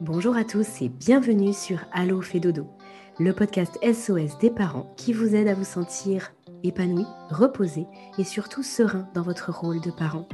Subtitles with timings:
[0.00, 2.66] Bonjour à tous et bienvenue sur Allo fait dodo,
[3.20, 6.32] le podcast SOS des parents qui vous aide à vous sentir
[6.64, 7.86] épanoui, reposé
[8.18, 10.26] et surtout serein dans votre rôle de parent.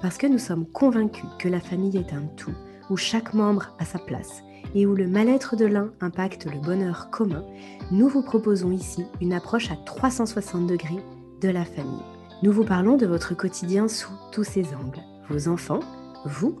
[0.00, 2.54] Parce que nous sommes convaincus que la famille est un tout
[2.88, 4.44] où chaque membre a sa place
[4.76, 7.44] et où le mal-être de l'un impacte le bonheur commun,
[7.90, 11.02] nous vous proposons ici une approche à 360 degrés
[11.40, 12.04] de la famille.
[12.44, 15.02] Nous vous parlons de votre quotidien sous tous ses angles.
[15.28, 15.80] Vos enfants,
[16.26, 16.60] vous,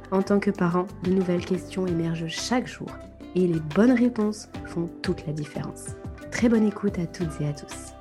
[0.11, 2.89] en tant que parent, de nouvelles questions émergent chaque jour
[3.35, 5.87] et les bonnes réponses font toute la différence.
[6.31, 7.93] Très bonne écoute à toutes et à tous.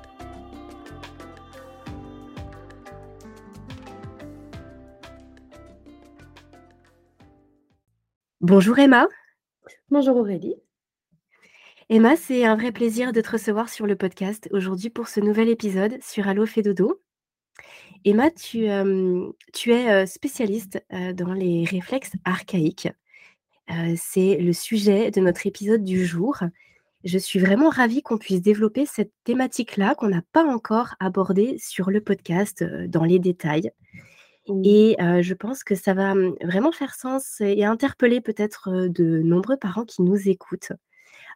[8.40, 9.06] Bonjour Emma.
[9.90, 10.56] Bonjour Aurélie.
[11.88, 15.48] Emma, c'est un vrai plaisir de te recevoir sur le podcast aujourd'hui pour ce nouvel
[15.48, 17.00] épisode sur Allo fait dodo.
[18.04, 18.66] Emma, tu,
[19.52, 20.82] tu es spécialiste
[21.14, 22.88] dans les réflexes archaïques.
[23.96, 26.38] c'est le sujet de notre épisode du jour.
[27.04, 31.90] Je suis vraiment ravie qu'on puisse développer cette thématique-là qu'on n'a pas encore abordée sur
[31.90, 33.70] le podcast dans les détails.
[34.64, 39.84] Et je pense que ça va vraiment faire sens et interpeller peut-être de nombreux parents
[39.84, 40.72] qui nous écoutent.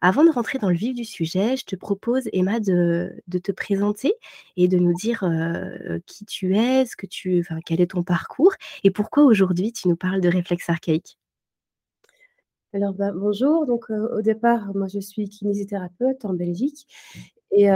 [0.07, 4.13] Avant de rentrer dans le vif du sujet, je te propose, Emma, de, te présenter
[4.55, 5.25] et de nous dire
[6.05, 10.21] qui tu es, que tu, quel est ton parcours et pourquoi aujourd'hui tu nous parles
[10.21, 11.19] de réflexes archaïques.
[12.75, 13.65] Alors, bah, bonjour.
[13.65, 16.87] Donc, au départ, moi, je suis kinésithérapeute en Belgique
[17.57, 17.69] et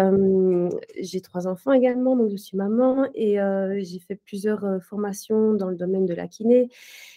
[1.01, 3.39] j'ai trois enfants également, donc je suis maman et
[3.79, 6.69] j'ai fait plusieurs formations dans le domaine de la kiné,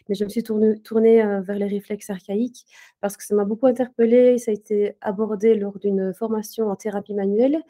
[0.08, 2.66] mais je me suis tournée, vers les réflexes archaïques
[3.00, 4.38] parce que ça m'a beaucoup interpellée.
[4.38, 7.62] Ça a été abordé lors d'une formation en thérapie manuelle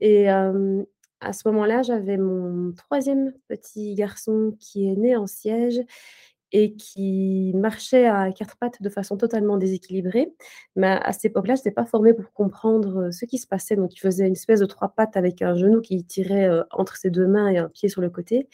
[0.00, 5.80] et à ce moment-là, j'avais mon troisième petit garçon qui est né en siège
[6.54, 10.32] et qui marchait à quatre pattes de façon totalement déséquilibrée.
[10.76, 13.74] Mais à cette époque-là, je n'étais pas formée pour comprendre ce qui se passait.
[13.74, 17.10] Donc, il faisait une espèce de trois pattes avec un genou qui tirait entre ses
[17.10, 18.48] deux mains et un pied sur le côté.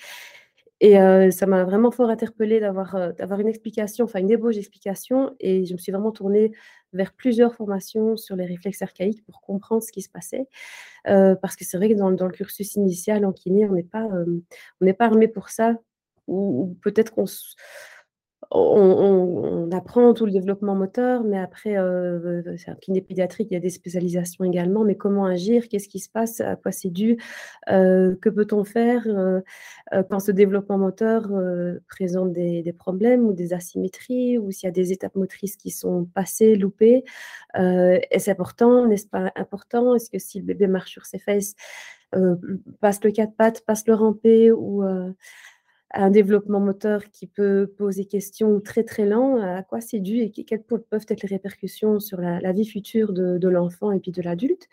[0.80, 0.94] Et
[1.30, 5.36] ça m'a vraiment fort interpellée d'avoir une explication, enfin une ébauche d'explication.
[5.38, 6.52] Et je me suis vraiment tournée
[6.94, 10.48] vers plusieurs formations sur les réflexes archaïques pour comprendre ce qui se passait.
[11.04, 14.08] parce que c'est vrai que dans, dans, le cursus initial en kiné, on n'est pas,
[14.80, 15.76] on n'est pas armé pour ça
[16.30, 17.26] ou, peut-être qu'on
[18.52, 23.56] on, apprend tout le développement moteur, mais après, euh, c'est un kiné pédiatrique, il y
[23.56, 27.16] a des spécialisations également, mais comment agir, qu'est-ce qui se passe, à quoi c'est dû,
[27.70, 29.40] euh, que peut-on faire euh,
[30.08, 31.30] quand ce développement moteur
[31.88, 35.70] présente des, des, problèmes ou des asymétries, ou s'il y a des étapes motrices qui
[35.70, 37.04] sont passées, loupées.
[37.54, 41.54] Est-ce important, n'est-ce pas important Est-ce que si le bébé marche sur ses fesses,
[42.80, 44.82] passe le quatre pattes, passe le rampé, ou
[45.92, 50.30] un développement moteur qui peut poser question très très lent, à quoi c'est dû et
[50.30, 54.68] quelles peuvent être les répercussions sur la, vie future de, l'enfant et puis de l'adulte.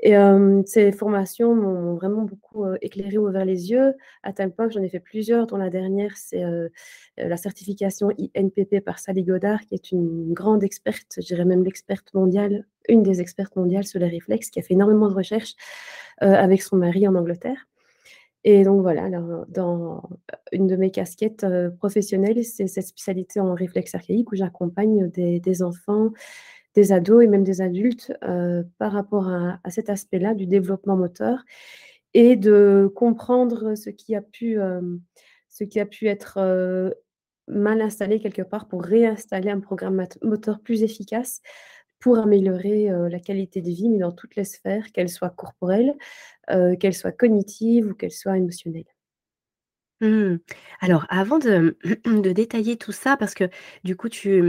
[0.00, 0.14] Et
[0.66, 4.88] ces formations m'ont vraiment beaucoup éclairé, ouvert les yeux, à tel point que j'en ai
[4.88, 6.44] fait plusieurs, dont la dernière, c'est
[7.16, 12.14] la certification INPP par Sally Godard, qui est une grande experte, je dirais même l'experte
[12.14, 15.56] mondiale, une des expertes mondiales sur les réflexes, qui a fait énormément de recherches
[16.20, 17.66] avec son mari en Angleterre.
[18.44, 19.08] Et donc voilà,
[19.48, 20.02] dans
[20.52, 21.46] une de mes casquettes
[21.78, 26.10] professionnelles, c'est cette spécialité en réflexe archaïque où j'accompagne des, enfants,
[26.74, 28.12] des ados et même des adultes
[28.78, 31.44] par rapport à, cet aspect-là du développement moteur
[32.14, 34.56] et de comprendre ce qui a pu,
[35.48, 36.38] ce qui a pu être
[37.48, 41.40] mal installé quelque part pour réinstaller un programme moteur plus efficace
[42.00, 45.94] pour améliorer la qualité de vie, mais dans toutes les sphères, qu'elles soient corporelles,
[46.80, 48.84] qu'elles soient cognitives ou qu'elles soient émotionnelles.
[50.00, 50.36] Mmh.
[50.80, 51.76] Alors, avant de,
[52.32, 53.50] détailler tout ça, parce que
[53.82, 54.40] du coup, tu,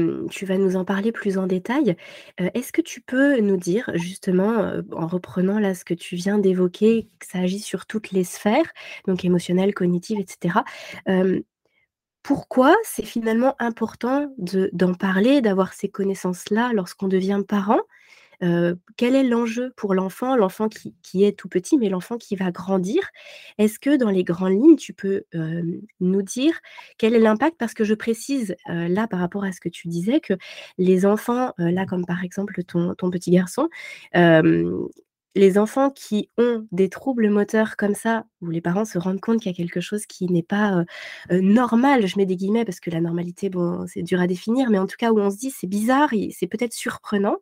[0.43, 1.95] vas nous en parler plus en détail,
[2.37, 7.09] est-ce que tu peux nous dire, justement, en reprenant là ce que tu viens d'évoquer,
[7.19, 8.71] que ça agit sur toutes les sphères,
[9.07, 10.59] donc émotionnelles, cognitives, etc.,
[12.29, 17.79] pourquoi c'est finalement important d'en parler, d'avoir ces connaissances-là lorsqu'on devient parent?
[18.39, 23.01] Quel est l'enjeu pour l'enfant, l'enfant qui, est tout petit, mais l'enfant qui va grandir.
[23.57, 25.23] Est-ce que dans les grandes lignes, tu peux
[25.99, 26.53] nous dire
[26.99, 27.57] quel est l'impact?
[27.57, 30.35] Parce que je précise là par rapport à ce que tu disais que
[30.77, 33.69] les enfants, là comme par exemple ton, ton petit garçon,
[35.35, 39.39] les enfants qui ont des troubles moteurs comme ça, où les parents se rendent compte
[39.41, 40.83] qu'il y a quelque chose qui n'est pas
[41.31, 43.51] normal, je mets des guillemets parce que la normalité,
[43.87, 46.47] c'est dur à définir, mais en tout cas où on se dit c'est bizarre, c'est
[46.47, 47.37] peut-être surprenant.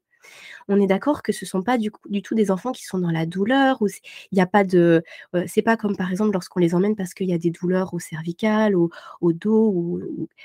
[0.67, 1.91] On est d'accord que ce ne sont pas du,
[2.21, 5.03] tout des enfants qui sont dans la douleur, ou il n'y a pas de,
[5.47, 7.99] c'est pas comme par exemple lorsqu'on les emmène parce qu'il y a des douleurs au
[7.99, 8.89] cervical, ou
[9.21, 10.01] au dos,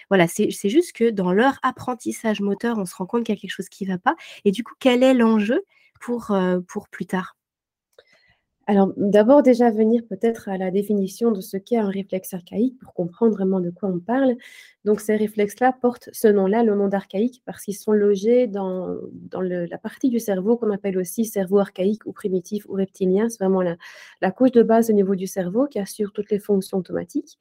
[0.09, 3.41] voilà, c'est juste que dans leur apprentissage moteur, on se rend compte qu'il y a
[3.41, 4.15] quelque chose qui ne va pas.
[4.45, 5.63] Et du coup, quel est l'enjeu
[6.03, 6.37] pour,
[6.69, 7.37] pour plus tard
[8.69, 12.95] alors, d'abord, déjà venir peut-être à la définition de ce qu'est un réflexe archaïque pour
[12.95, 14.37] comprendre vraiment de quoi on parle.
[14.85, 19.41] Donc, ces réflexes-là portent ce nom-là, le nom d'archaïque, parce qu'ils sont logés dans, dans
[19.41, 23.29] la partie du cerveau qu'on appelle aussi cerveau archaïque ou primitif ou reptilien.
[23.29, 23.77] C'est vraiment la,
[24.21, 27.39] la, couche de base au niveau du cerveau qui assure toutes les fonctions automatiques.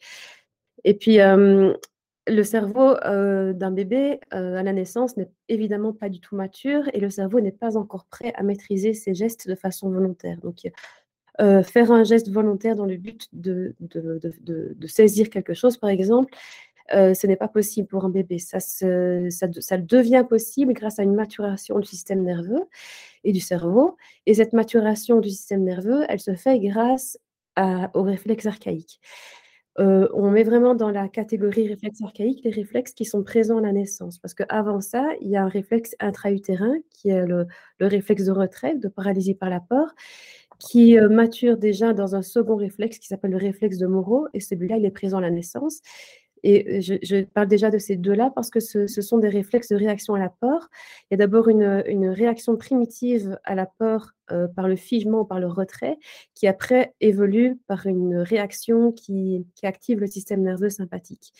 [0.83, 1.19] Et puis,
[2.27, 7.09] le cerveau d'un bébé à la naissance n'est évidemment pas du tout mature et le
[7.09, 10.37] cerveau n'est pas encore prêt à maîtriser ses gestes de façon volontaire.
[10.41, 10.67] Donc,
[11.63, 13.75] faire un geste volontaire dans le but de,
[14.85, 16.33] saisir quelque chose, par exemple,
[16.91, 18.37] ce n'est pas possible pour un bébé.
[18.37, 18.57] Ça,
[19.77, 22.65] devient possible grâce à une maturation du système nerveux
[23.23, 23.97] et du cerveau.
[24.25, 27.17] Et cette maturation du système nerveux, elle se fait grâce
[27.57, 28.99] aux réflexes archaïques.
[29.79, 33.61] Euh, on met vraiment dans la catégorie réflexes archaïques les réflexes qui sont présents à
[33.61, 34.17] la naissance.
[34.17, 37.47] Parce qu'avant ça, il y a un réflexe intra-utérin qui est le,
[37.79, 39.87] le, réflexe de retrait, de paralysie par l'apport,
[40.59, 44.39] qui euh, mature déjà dans un second réflexe qui s'appelle le réflexe de Moreau, et
[44.39, 45.81] celui-là, il est présent à la naissance.
[46.43, 49.75] Et euh, je, parle déjà de ces deux-là parce que ce, sont des réflexes de
[49.75, 50.67] réaction à l'apport.
[51.09, 55.47] Il y a d'abord une, réaction primitive à l'apport euh, par le figement, par le
[55.47, 55.97] retrait,
[56.33, 61.33] qui après évolue par une réaction qui, active le système nerveux sympathique.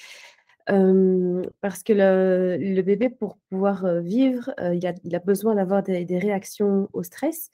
[0.68, 7.52] parce que le, bébé, pour pouvoir vivre, il, a, besoin d'avoir des, réactions au stress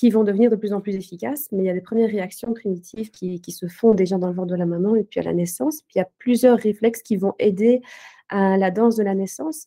[0.00, 2.54] qui vont devenir de plus en plus efficaces, mais il y a des premières réactions
[2.54, 5.34] primitives qui, se font déjà dans le ventre de la maman et puis à la
[5.34, 5.82] naissance.
[5.82, 7.82] Puis il y a plusieurs réflexes qui vont aider
[8.30, 9.66] à la danse de la naissance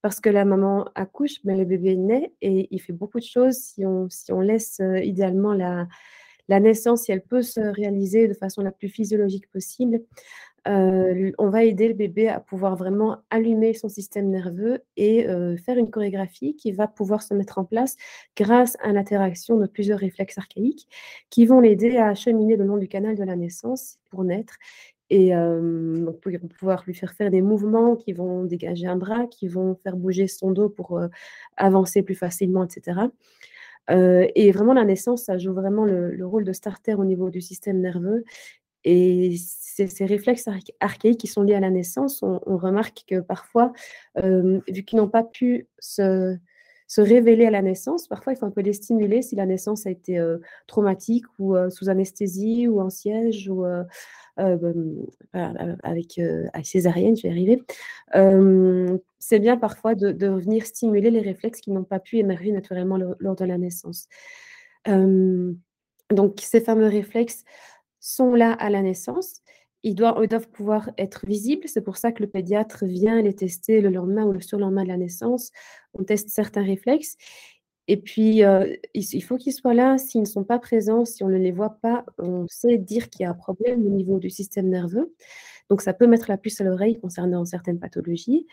[0.00, 3.56] parce que la maman accouche, mais le bébé naît et il fait beaucoup de choses
[3.56, 5.88] si on, si on laisse euh, idéalement la,
[6.46, 10.00] la naissance, si elle peut se réaliser de façon la plus physiologique possible,
[10.66, 15.26] on va aider le bébé à pouvoir vraiment allumer son système nerveux et
[15.64, 17.96] faire une chorégraphie qui va pouvoir se mettre en place
[18.36, 20.88] grâce à l'interaction de plusieurs réflexes archaïques
[21.30, 24.56] qui vont l'aider à cheminer le long du canal de la naissance pour naître
[25.10, 25.32] et
[26.58, 30.26] pouvoir lui faire faire des mouvements qui vont dégager un bras, qui vont faire bouger
[30.26, 31.00] son dos pour
[31.56, 33.00] avancer plus facilement, etc.
[33.90, 37.80] et vraiment, la naissance, ça joue vraiment le, rôle de starter au niveau du système
[37.80, 38.24] nerveux
[38.84, 40.48] et ces, réflexes
[40.80, 43.72] archaïques qui sont liés à la naissance, on, remarque que parfois,
[44.18, 46.36] euh, vu qu'ils n'ont pas pu se,
[46.88, 49.86] se, révéler à la naissance, parfois il faut un peu les stimuler si la naissance
[49.86, 53.64] a été euh, traumatique ou euh, sous anesthésie ou en siège ou
[54.36, 57.62] avec, avec, césarienne, je vais arriver.
[59.18, 63.36] C'est bien parfois de, venir stimuler les réflexes qui n'ont pas pu émerger naturellement lors
[63.36, 64.08] de la naissance.
[64.86, 67.44] donc ces fameux réflexes,
[68.02, 69.40] sont là à la naissance.
[69.84, 71.66] Ils doivent, pouvoir être visibles.
[71.66, 74.88] C'est pour ça que le pédiatre vient les tester le lendemain ou le surlendemain de
[74.88, 75.50] la naissance.
[75.94, 77.16] On teste certains réflexes.
[77.88, 79.98] Et puis, euh, il, faut qu'ils soient là.
[79.98, 83.22] S'ils ne sont pas présents, si on ne les voit pas, on sait dire qu'il
[83.22, 85.14] y a un problème au niveau du système nerveux.
[85.68, 88.46] Donc, ça peut mettre la puce à l'oreille concernant certaines pathologies.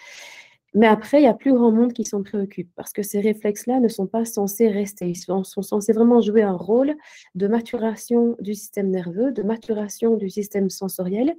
[0.76, 3.80] Mais après, il y a plus grand monde qui s'en préoccupe parce que ces réflexes-là
[3.80, 5.08] ne sont pas censés rester.
[5.10, 6.96] Ils sont, censés vraiment jouer un rôle
[7.36, 11.34] de maturation du système nerveux, de maturation du système sensoriel.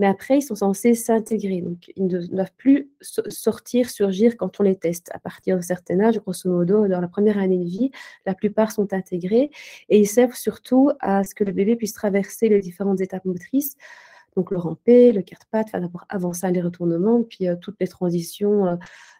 [0.00, 1.60] Mais après, ils sont censés s'intégrer.
[1.60, 5.08] Donc, ils ne doivent plus sortir, surgir quand on les teste.
[5.12, 7.92] À partir d'un certain âge, grosso modo, dans la première année de vie,
[8.26, 9.50] la plupart sont intégrés
[9.88, 13.76] et ils servent surtout à ce que le bébé puisse traverser les différentes étapes motrices
[14.36, 17.86] donc le rampé, le quatre-pattes, enfin, d'abord avant ça les retournements, puis euh, toutes les
[17.86, 18.76] transitions euh,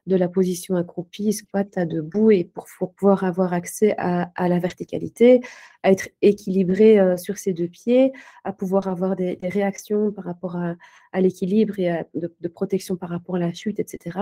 [0.06, 2.66] de la position accroupie, squat à debout, et pour,
[2.96, 5.40] pouvoir avoir accès à, la verticalité,
[5.82, 10.56] à être équilibré euh, sur ses deux pieds, à pouvoir avoir des, réactions par rapport
[10.56, 14.18] à, l'équilibre et de, protection par rapport à la chute, etc.,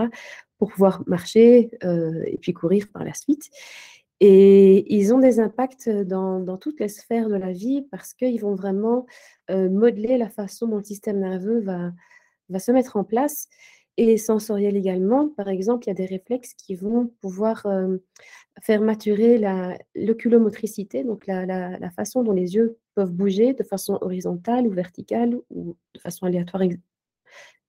[0.59, 3.49] pour pouvoir marcher et puis courir par la suite.
[4.25, 8.55] Et ils ont des impacts dans, toutes les sphères de la vie parce qu'ils vont
[8.55, 9.05] vraiment
[9.49, 11.91] modeler la façon dont le système nerveux va,
[12.57, 13.49] se mettre en place.
[13.97, 17.67] Et sensoriel également, par exemple, il y a des réflexes qui vont pouvoir
[18.61, 19.41] faire maturer
[19.93, 25.75] l'oculomotricité, donc la, façon dont les yeux peuvent bouger de façon horizontale ou verticale ou
[25.93, 26.63] de façon aléatoire.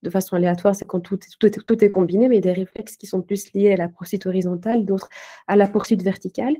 [0.05, 3.07] De façon aléatoire, c'est quand tout, tout, est, tout, est, combiné, mais des réflexes qui
[3.07, 5.09] sont plus liés à la poursuite horizontale, d'autres
[5.49, 6.57] à la poursuite verticale.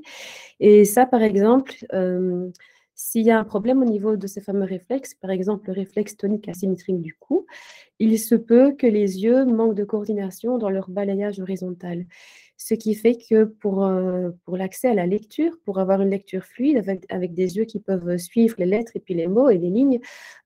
[0.59, 1.73] Et ça, par exemple,
[2.95, 6.15] s'il y a un problème au niveau de ces fameux réflexes, par exemple le réflexe
[6.15, 7.45] tonique asymétrique du cou,
[7.99, 12.05] il se peut que les yeux manquent de coordination dans leur balayage horizontal.
[12.57, 16.43] Ce qui fait que pour, euh, pour l'accès à la lecture, pour avoir une lecture
[16.43, 16.77] fluide
[17.09, 19.99] avec, des yeux qui peuvent suivre les lettres et puis les mots et les lignes,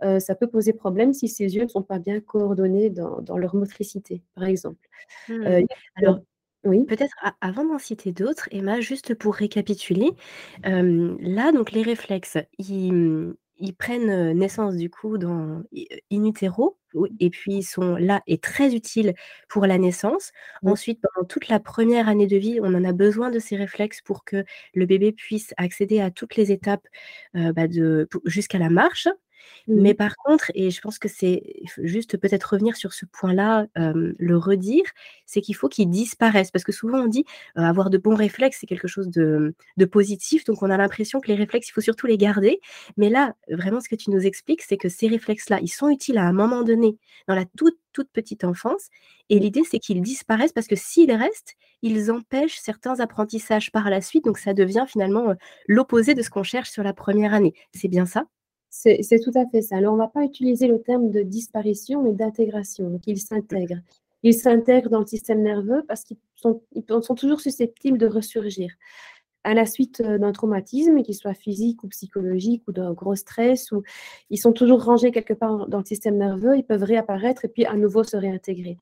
[0.03, 3.55] euh, ça peut poser problème si ces yeux ne sont pas bien coordonnés dans, leur
[3.55, 4.87] motricité, par exemple.
[5.29, 5.61] Euh,
[6.01, 6.19] mmh.
[6.65, 6.83] Oui.
[6.85, 10.11] Peut-être avant d'en citer d'autres, Emma, juste pour récapituler,
[10.63, 15.63] là, donc les réflexes, ils, mmh, prennent naissance du coup dans
[16.11, 16.77] in utero,
[17.19, 19.13] et puis ils sont là et très utiles
[19.47, 20.31] pour la naissance.
[20.65, 24.01] Ensuite, pendant toute la première année de vie, on en a besoin de ces réflexes
[24.01, 26.87] pour que le bébé puisse accéder à toutes les étapes
[27.33, 27.67] bah,
[28.25, 29.07] jusqu'à la marche.
[29.67, 31.43] Mais par contre, et je pense que c'est
[31.77, 34.85] juste peut-être revenir sur ce point-là, le redire,
[35.25, 36.51] c'est qu'il faut qu'ils disparaissent.
[36.51, 39.53] Parce que souvent on dit avoir de bons réflexes, c'est quelque chose de,
[39.91, 40.43] positif.
[40.43, 42.59] Donc on a l'impression que les réflexes, il faut surtout les garder.
[42.97, 46.17] Mais là, vraiment, ce que tu nous expliques, c'est que ces réflexes-là, ils sont utiles
[46.17, 48.87] à un moment donné dans la toute, toute petite enfance.
[49.29, 54.01] Et l'idée, c'est qu'ils disparaissent parce que s'ils restent, ils empêchent certains apprentissages par la
[54.01, 54.25] suite.
[54.25, 55.33] Donc ça devient finalement
[55.67, 57.53] l'opposé de ce qu'on cherche sur la première année.
[57.73, 58.25] C'est bien ça?
[58.69, 59.77] C'est tout à fait ça.
[59.77, 62.89] Alors, on ne va pas utiliser le terme de disparition, mais d'intégration.
[62.89, 63.81] Donc, ils s'intègrent.
[64.23, 66.61] Ils s'intègrent dans le système nerveux parce qu'ils sont,
[67.15, 68.71] toujours susceptibles de ressurgir
[69.45, 73.71] à la suite euh, d'un traumatisme, qu'il soit physique ou psychologique ou d'un gros stress,
[73.71, 73.83] ou
[74.29, 77.65] ils sont toujours rangés quelque part dans le système nerveux, ils peuvent réapparaître et puis
[77.65, 78.77] à nouveau se réintégrer.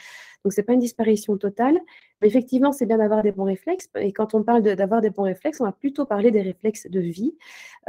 [0.47, 1.77] Donc, ce n'est pas une disparition totale,
[2.21, 3.89] mais effectivement, c'est bien d'avoir des bons réflexes.
[3.99, 7.01] Et quand on parle d'avoir des bons réflexes, on va plutôt parler des réflexes de
[7.01, 7.35] vie,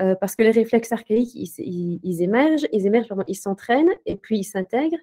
[0.01, 4.45] euh, parce que les réflexes archaïques, ils, émergent, ils émergent, ils s'entraînent et puis ils
[4.45, 4.99] s'intègrent.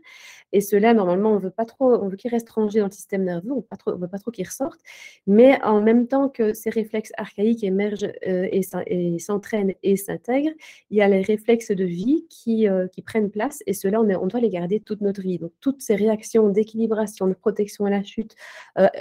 [0.52, 3.24] Et cela, normalement, on veut pas trop, on veut qu'ils restent rangés dans le système
[3.24, 4.82] nerveux, on ne veut pas trop qu'ils ressortent.
[5.28, 10.54] Mais en même temps que ces réflexes archaïques émergent euh, et s'entraînent et s'intègrent,
[10.92, 13.60] il y a les réflexes de vie qui, euh, prennent place.
[13.66, 15.38] Et cela, on, on, doit les garder toute notre vie.
[15.38, 18.36] Donc, toutes ces réactions d'équilibration, de protection à la chute,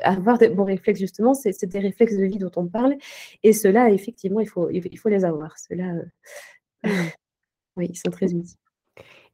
[0.02, 2.96] avoir des bons réflexes, justement, c'est des réflexes de vie dont on parle.
[3.42, 5.58] Et ceux-là, effectivement, il faut, il faut les avoir.
[5.58, 6.88] Ceux-là, euh, mmh.
[7.76, 8.58] oui, ils sont très utiles.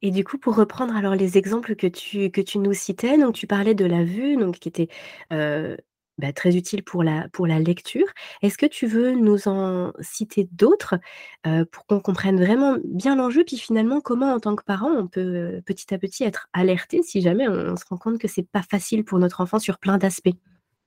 [0.02, 3.34] Et du coup, pour reprendre alors les exemples que tu, que tu nous citais, donc
[3.34, 4.88] tu parlais de la vue, donc qui était
[5.32, 5.76] euh,
[6.20, 8.06] bah, très utile pour la, pour la lecture.
[8.42, 10.96] Est-ce que tu veux nous en citer d'autres
[11.46, 15.06] euh, pour qu'on comprenne vraiment bien l'enjeu, puis finalement comment en tant que parent on
[15.06, 18.62] peut petit à petit être alerté si jamais on, se rend compte que c'est pas
[18.62, 20.36] facile pour notre enfant sur plein d'aspects?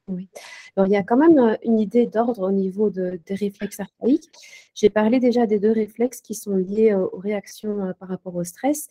[0.09, 4.29] Il y a quand même euh, une idée d'ordre au niveau de, des réflexes archaïques.
[4.75, 8.35] J'ai parlé déjà des deux réflexes qui sont liés euh, aux réactions euh, par rapport
[8.35, 8.89] au stress,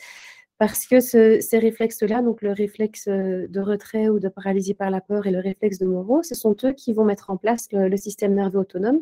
[0.62, 5.26] parce que ces réflexes-là, donc le réflexe de retrait ou de paralysie par la peur
[5.26, 8.32] et le réflexe de Moreau, ce sont eux qui vont mettre en place le, système
[8.32, 9.00] nerveux autonome.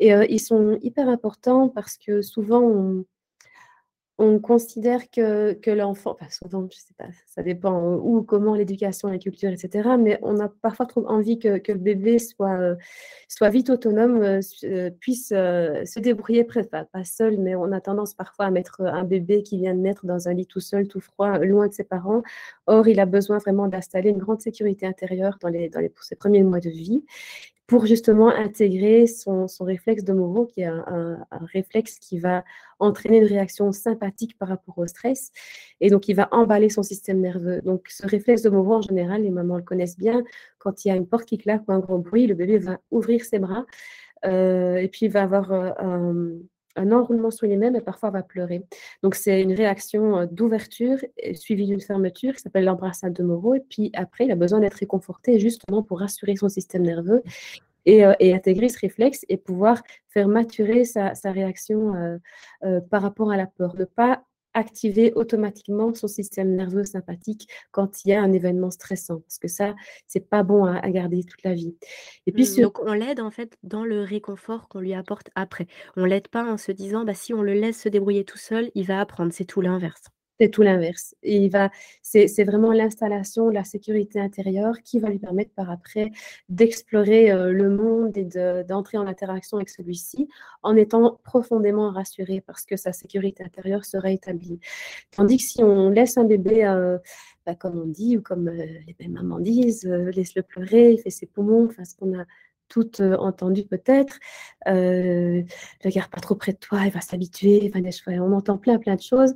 [0.00, 3.04] Et ils sont hyper importants parce que souvent,
[4.20, 9.08] on considère que, que l'enfant, enfin souvent, je sais pas, ça dépend où, comment l'éducation,
[9.08, 9.96] la culture, etc.
[9.98, 12.76] Mais on a parfois trop envie que, que le bébé soit, euh,
[13.28, 18.12] soit vite autonome, euh, euh, puisse se débrouiller, pas, pas seul, mais on a tendance
[18.12, 21.00] parfois à mettre un bébé qui vient de naître dans un lit tout seul, tout
[21.00, 22.22] froid, loin de ses parents.
[22.66, 26.04] Or, il a besoin vraiment d'installer une grande sécurité intérieure dans les, dans les, pour
[26.04, 27.02] ses premiers mois de vie
[27.70, 32.42] pour justement intégrer son, réflexe de mouvement, qui est un, réflexe qui va
[32.80, 35.30] entraîner une réaction sympathique par rapport au stress,
[35.80, 37.60] et donc il va emballer son système nerveux.
[37.62, 40.24] Donc ce réflexe de mouvement, en général, les mamans le connaissent bien,
[40.58, 42.80] quand il y a une porte qui claque ou un gros bruit, le bébé va
[42.90, 43.64] ouvrir ses bras,
[44.24, 46.32] euh, et puis il va avoir euh, un,
[46.76, 48.62] un enroulement sur lui-même et parfois va pleurer.
[49.02, 50.98] Donc c'est une réaction euh, d'ouverture
[51.34, 53.54] suivie d'une fermeture qui s'appelle l'embrassade de Moreau.
[53.54, 57.22] Et puis après, il a besoin d'être réconforté justement pour rassurer son système nerveux
[57.86, 62.18] et, euh, intégrer ce réflexe et pouvoir faire maturer sa, réaction
[62.64, 63.74] euh, par rapport à la peur.
[63.76, 64.22] Ne pas
[64.54, 69.48] activer automatiquement son système nerveux sympathique quand il y a un événement stressant parce que
[69.48, 69.74] ça
[70.06, 71.76] c'est pas bon à, garder toute la vie.
[72.26, 75.66] Et puis mmh, donc on l'aide en fait dans le réconfort qu'on lui apporte après.
[75.96, 78.70] On l'aide pas en se disant bah si on le laisse se débrouiller tout seul
[78.74, 80.02] il va apprendre c'est tout l'inverse
[80.40, 81.14] c'est tout l'inverse.
[81.22, 81.70] Il va,
[82.02, 86.12] c'est, vraiment l'installation, la sécurité intérieure qui va lui permettre par après
[86.48, 88.24] d'explorer euh, le monde et
[88.64, 90.28] d'entrer en interaction avec celui-ci
[90.62, 94.60] en étant profondément rassuré parce que sa sécurité intérieure sera établie.
[95.10, 96.96] Tandis que si on laisse un bébé euh,
[97.44, 101.66] bah, comme on dit, ou comme les mamans disent, laisse-le pleurer, il fait ses poumons,
[101.66, 102.24] enfin ce qu'on a
[102.70, 104.18] toutes entendu peut-être.
[104.66, 105.44] ne
[105.84, 107.70] regarde pas trop près de toi, il va s'habituer.
[108.06, 109.34] on entend plein, plein de choses.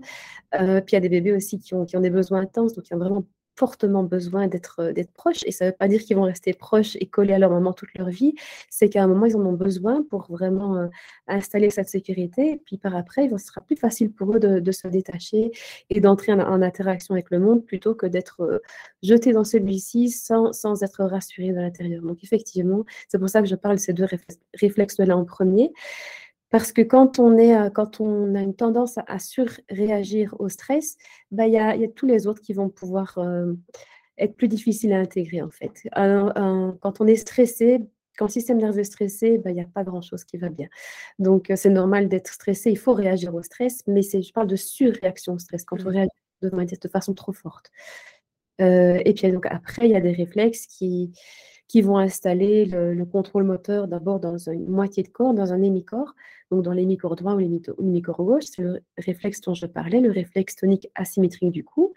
[0.52, 2.84] puis il y a des bébés aussi qui ont, qui ont des besoins intenses, donc
[2.84, 3.24] qui ont vraiment
[3.56, 5.42] fortement besoin d'être euh, d'être proches.
[5.46, 7.72] Et ça ne veut pas dire qu'ils vont rester proches et collés à leur maman
[7.72, 8.34] toute leur vie.
[8.70, 10.86] C'est qu'à un moment, ils en ont besoin pour vraiment euh,
[11.28, 12.60] installer cette sécurité.
[12.64, 15.52] Puis par après, il sera plus facile pour eux de, se détacher
[15.90, 18.58] et d'entrer en, interaction avec le monde plutôt que d'être euh,
[19.02, 22.02] jetés dans celui-ci sans, sans être rassurés de l'intérieur.
[22.02, 24.06] Donc effectivement, c'est pour ça que je parle de ces deux
[24.54, 25.72] réflexes-là en premier.
[26.54, 30.96] Parce que quand on, est, euh, quand on a une tendance à, surréagir au stress,
[31.32, 33.54] bah, il y, a, y, a, tous les autres qui vont pouvoir euh,
[34.18, 35.88] être plus difficiles à intégrer en fait.
[35.92, 37.80] quand on est stressé,
[38.16, 40.68] quand le système nerveux est stressé, bah, il n'y a pas grand-chose qui va bien.
[41.18, 44.54] Donc euh, c'est normal d'être stressé, il faut réagir au stress, mais je parle de
[44.54, 45.96] surréaction au stress, quand on mmh.
[45.96, 46.10] réagit
[46.42, 47.72] de, de façon trop forte.
[48.60, 51.10] et puis donc, après, il y a des réflexes qui,
[51.68, 56.14] qui vont installer le, contrôle moteur d'abord dans une moitié de corps, dans un hémicorps,
[56.50, 58.44] donc dans l'hémicorps droit ou l'hémicorps gauche.
[58.44, 61.94] C'est le réflexe dont je parlais, le réflexe tonique asymétrique du cou.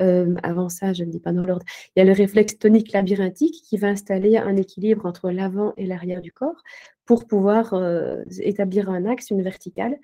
[0.00, 2.92] Euh, avant ça, je ne dis pas dans l'ordre, il y a le réflexe tonique
[2.92, 6.62] labyrinthique qui va installer un équilibre entre l'avant et l'arrière du corps
[7.08, 9.98] pour pouvoir euh, établir un axe, une verticale.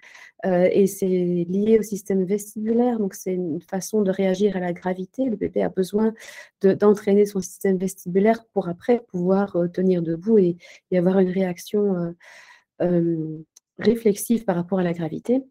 [0.46, 4.72] Euh, et c'est lié au système vestibulaire, donc c'est une façon de réagir à la
[4.72, 5.26] gravité.
[5.26, 6.14] Le bébé a besoin
[6.62, 10.56] d'entraîner son système vestibulaire pour après pouvoir euh, tenir debout et,
[10.90, 12.14] et, avoir une réaction
[13.78, 15.42] réflexive par rapport à la gravité.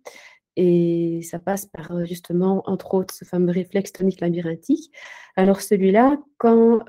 [0.55, 4.91] Et ça passe par justement, entre autres, ce fameux réflexe tonique labyrinthique.
[5.35, 6.85] Alors celui-là, quand,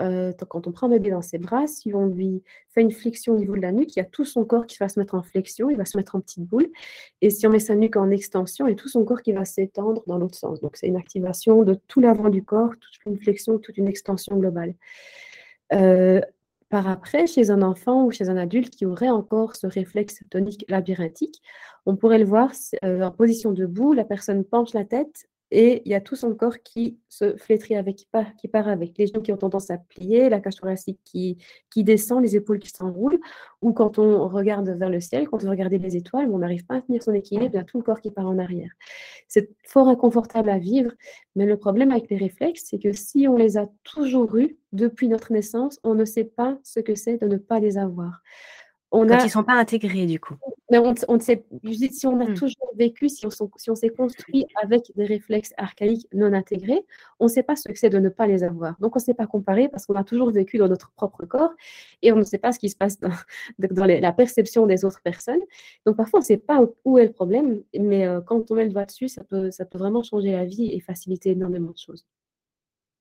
[0.48, 2.42] quand on prend un bébé dans ses bras, si on lui
[2.74, 4.76] fait une flexion au niveau de la nuque, il y a tout son corps qui
[4.78, 6.68] va se mettre en flexion, il va se mettre en petite boule.
[7.22, 9.32] Et si on met sa nuque en extension, il y a tout son corps qui
[9.32, 10.60] va s'étendre dans l'autre sens.
[10.60, 14.36] Donc c'est une activation de tout l'avant du corps, toute une flexion, toute une extension
[14.36, 14.74] globale.
[16.74, 20.64] Par après, chez un enfant ou chez un adulte qui aurait encore ce réflexe tonique
[20.68, 21.40] labyrinthique,
[21.86, 22.50] on pourrait le voir
[22.82, 26.34] euh, en position debout, la personne penche la tête et il y a tout son
[26.34, 27.96] corps qui se flétrit avec,
[28.38, 31.38] qui part, avec les genoux qui ont tendance à plier, la cage thoracique qui,
[31.70, 33.20] qui descend, les épaules qui s'enroulent,
[33.62, 36.74] ou quand on regarde vers le ciel, quand on regarde les étoiles, on n'arrive pas
[36.74, 38.72] à tenir son équilibre, il y a tout le corps qui part en arrière.
[39.28, 40.90] C'est fort inconfortable à vivre,
[41.36, 45.06] mais le problème avec les réflexes, c'est que si on les a toujours eus depuis
[45.06, 48.22] notre naissance, on ne sait pas ce que c'est de ne pas les avoir.
[48.96, 50.36] On Quand ils ne sont pas intégrés, du coup.
[50.70, 51.44] Mais on, on sait,
[51.90, 52.34] si on a mmh.
[52.34, 56.86] toujours vécu, si on, si on s'est construit avec des réflexes archaïques non intégrés,
[57.18, 58.76] on ne sait pas ce que c'est de ne pas les avoir.
[58.78, 61.50] Donc, on ne sait pas comparer parce qu'on a toujours vécu dans notre propre corps
[62.02, 63.10] et on ne sait pas ce qui se passe dans,
[63.58, 65.42] dans la perception des autres personnes.
[65.86, 68.64] Donc, parfois, on ne sait pas où est le problème, mais euh, quand on met
[68.64, 71.78] le doigt dessus, ça peut, ça peut vraiment changer la vie et faciliter énormément de
[71.78, 72.06] choses.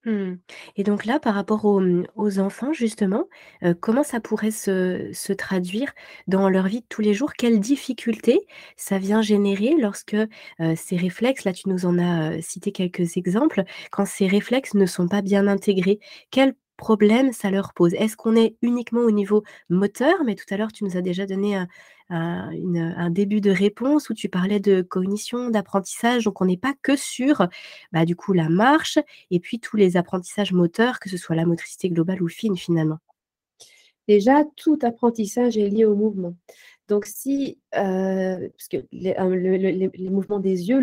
[0.06, 0.34] Mmh.
[0.76, 2.06] Et donc là, par rapport aux, mmh,
[2.40, 3.28] enfants justement,
[3.80, 5.94] comment ça pourrait se traduire
[6.28, 7.34] dans leur vie de tous les jours?
[7.34, 10.16] Quelles difficultés ça vient générer lorsque,
[10.76, 15.08] ces réflexes, là tu nous en as, cité quelques exemples, quand ces réflexes ne sont
[15.08, 16.00] pas bien intégrés?
[16.32, 17.94] Quels problèmes ça leur pose?
[17.96, 20.24] Est-ce qu'on est uniquement au niveau moteur?
[20.26, 21.68] Mais tout à l'heure tu nous as déjà donné un
[22.10, 26.26] un, début de réponse où tu parlais de cognition, d'apprentissage.
[26.26, 27.48] Donc, on n'est pas que sur,
[27.92, 29.00] bah, du coup, la marche
[29.32, 33.00] et puis tous les apprentissages moteurs, que ce soit la motricité globale ou fine, finalement.
[34.08, 36.36] Déjà, tout apprentissage est lié au mouvement.
[36.90, 40.80] Donc, si, euh, parce que les, mouvements des yeux,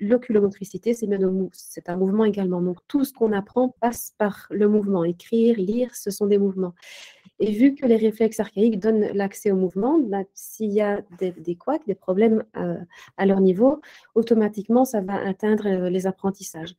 [0.00, 2.60] l'oculomotricité, c'est un mouvement également.
[2.60, 5.04] Donc, tout ce qu'on apprend passe par le mouvement.
[5.04, 6.74] Écrire, lire, ce sont des mouvements.
[7.38, 11.30] Et vu que les réflexes archaïques donnent l'accès au mouvement, bah, s'il y a des,
[11.30, 12.76] des couacs, des problèmes euh,
[13.16, 13.80] à, leur niveau,
[14.14, 16.74] automatiquement, ça va atteindre euh, les apprentissages.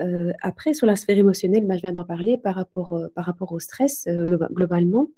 [0.00, 3.52] Euh, après, sur la sphère émotionnelle, bah, je viens d'en parler par rapport, par rapport
[3.52, 4.08] au stress
[4.52, 5.08] globalement.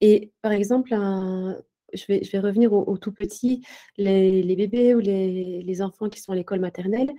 [0.00, 0.90] et par exemple,
[1.92, 3.64] je, vais, je, vais, revenir au, tout petit,
[3.96, 7.12] les, bébés ou les, les, enfants qui sont à l'école maternelle,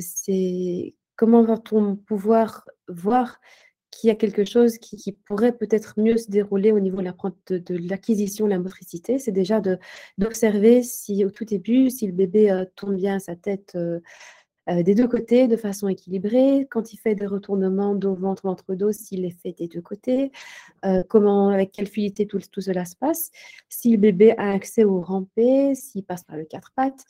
[0.00, 3.38] c'est comment va-t-on pouvoir voir
[3.92, 8.46] qu'il y a quelque chose qui, pourrait peut-être mieux se dérouler au niveau de, l'acquisition
[8.46, 9.60] de la motricité, c'est déjà
[10.18, 13.76] d'observer si au tout début, si le bébé euh, tourne bien sa tête
[14.68, 18.42] euh, euh, des deux côtés de façon équilibrée, quand il fait des retournements dos, ventre,
[18.44, 20.30] ventre, dos, s'il les fait des deux côtés,
[21.08, 23.30] comment, avec quelle fluidité tout, tout, cela se passe,
[23.68, 27.04] si le bébé a accès au rampé, s'il passe par le quatre pattes,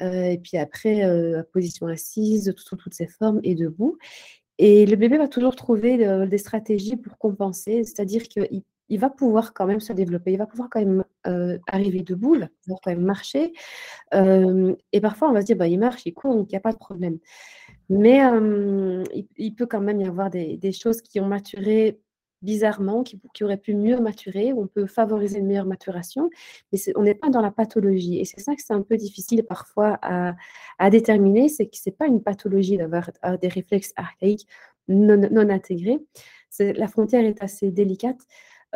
[0.00, 1.04] et puis après,
[1.52, 3.98] position assise, sous toutes ses formes et debout.
[4.58, 9.54] Et le bébé va toujours trouver des stratégies pour compenser, c'est-à-dire qu'il il va pouvoir
[9.54, 12.90] quand même se développer, il va pouvoir quand même euh, arriver debout, il va quand
[12.90, 13.52] même marcher.
[14.14, 16.58] Euh, et parfois, on va se dire, bah, il marche, il court, donc il n'y
[16.58, 17.18] a pas de problème.
[17.88, 18.20] Mais
[19.36, 22.00] il, peut quand même y avoir des, choses qui ont maturé
[22.40, 26.30] bizarrement, qui, auraient pu mieux maturer, on peut favoriser une meilleure maturation,
[26.72, 28.18] mais on n'est pas dans la pathologie.
[28.20, 31.96] Et c'est ça que c'est un peu difficile parfois à, déterminer, c'est que ce n'est
[31.96, 33.10] pas une pathologie d'avoir
[33.42, 34.46] des réflexes archaïques
[34.88, 35.98] non intégrés.
[36.58, 38.20] La frontière est assez délicate.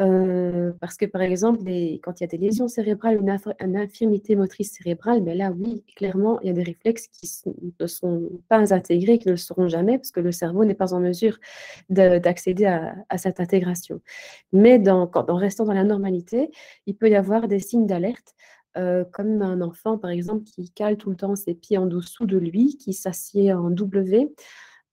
[0.01, 1.61] Euh, parce que, par exemple,
[2.03, 5.85] quand il y a des lésions cérébrales, une, une, infirmité motrice cérébrale, mais là, oui,
[5.95, 7.31] clairement, il y a des réflexes qui
[7.79, 10.95] ne sont pas intégrés, qui ne le seront jamais, parce que le cerveau n'est pas
[10.95, 11.39] en mesure
[11.91, 14.01] d'accéder à, cette intégration.
[14.53, 16.51] Mais en restant dans la normalité,
[16.87, 18.35] il peut y avoir des signes d'alerte.
[18.77, 22.27] Euh, comme un enfant, par exemple, qui cale tout le temps ses pieds en dessous
[22.27, 24.33] de lui, qui s'assied en W,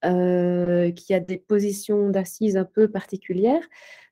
[0.04, 3.62] euh, qui a des positions d'assises un peu particulières.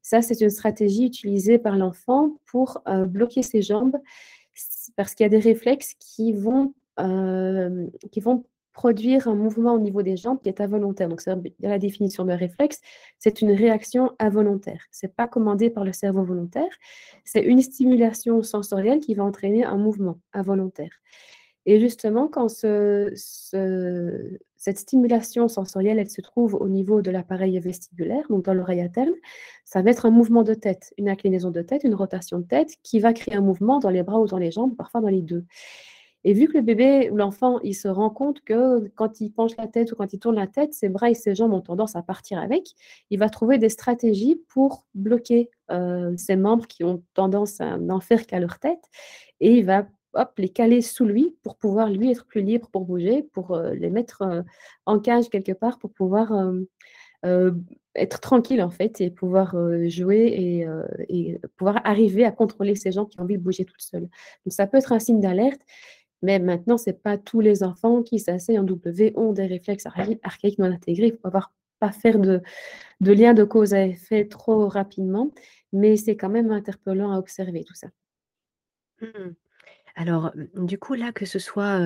[0.02, 3.96] Ça, c'est une stratégie utilisée par l'enfant pour euh, bloquer ses jambes
[4.96, 9.78] parce qu'il y a des réflexes qui vont, euh, qui vont produire un mouvement au
[9.78, 11.08] niveau des jambes qui est involontaire.
[11.08, 12.80] Donc, dans la définition d'un réflexe,
[13.18, 14.82] c'est une réaction involontaire.
[14.90, 16.70] Ce n'est pas commandé par le cerveau volontaire,
[17.24, 20.90] c'est une stimulation sensorielle qui va entraîner un mouvement involontaire.
[21.66, 23.12] Et justement, quand ce,
[24.56, 29.12] cette stimulation sensorielle, elle se trouve au niveau de l'appareil vestibulaire, donc dans l'oreille interne,
[29.64, 32.74] ça va être un mouvement de tête, une inclinaison de tête, une rotation de tête
[32.82, 35.22] qui va créer un mouvement dans les bras ou dans les jambes, parfois dans les
[35.22, 35.44] deux.
[36.24, 39.56] Et vu que le bébé ou l'enfant, il se rend compte que quand il penche
[39.56, 41.96] la tête ou quand il tourne la tête, ses bras et ses jambes ont tendance
[41.96, 42.74] à partir avec,
[43.08, 48.00] il va trouver des stratégies pour bloquer euh, ses membres qui ont tendance à n'en
[48.00, 48.84] faire qu'à leur tête.
[49.40, 52.84] Et il va hop, les caler sous lui pour pouvoir lui être plus libre pour
[52.84, 54.42] bouger, pour euh, les mettre euh,
[54.86, 56.32] en cage quelque part pour pouvoir
[57.24, 57.52] euh,
[57.94, 59.54] être tranquille en fait et pouvoir
[59.88, 60.66] jouer
[61.08, 64.08] et, pouvoir arriver à contrôler ces gens qui ont envie de bouger toutes seules.
[64.44, 65.60] Donc ça peut être un signe d'alerte,
[66.22, 69.86] mais maintenant ce n'est pas tous les enfants qui s'asseyent en W ont des réflexes
[69.86, 71.08] archaïques non intégrés.
[71.08, 71.30] Il faut
[71.78, 72.40] pas faire de,
[73.00, 75.30] de lien de cause à effet trop rapidement,
[75.72, 77.88] mais c'est quand même interpellant à observer tout ça.
[79.02, 79.34] Mmh.
[79.96, 81.78] Alors, mmh, du coup, là, que ce soit,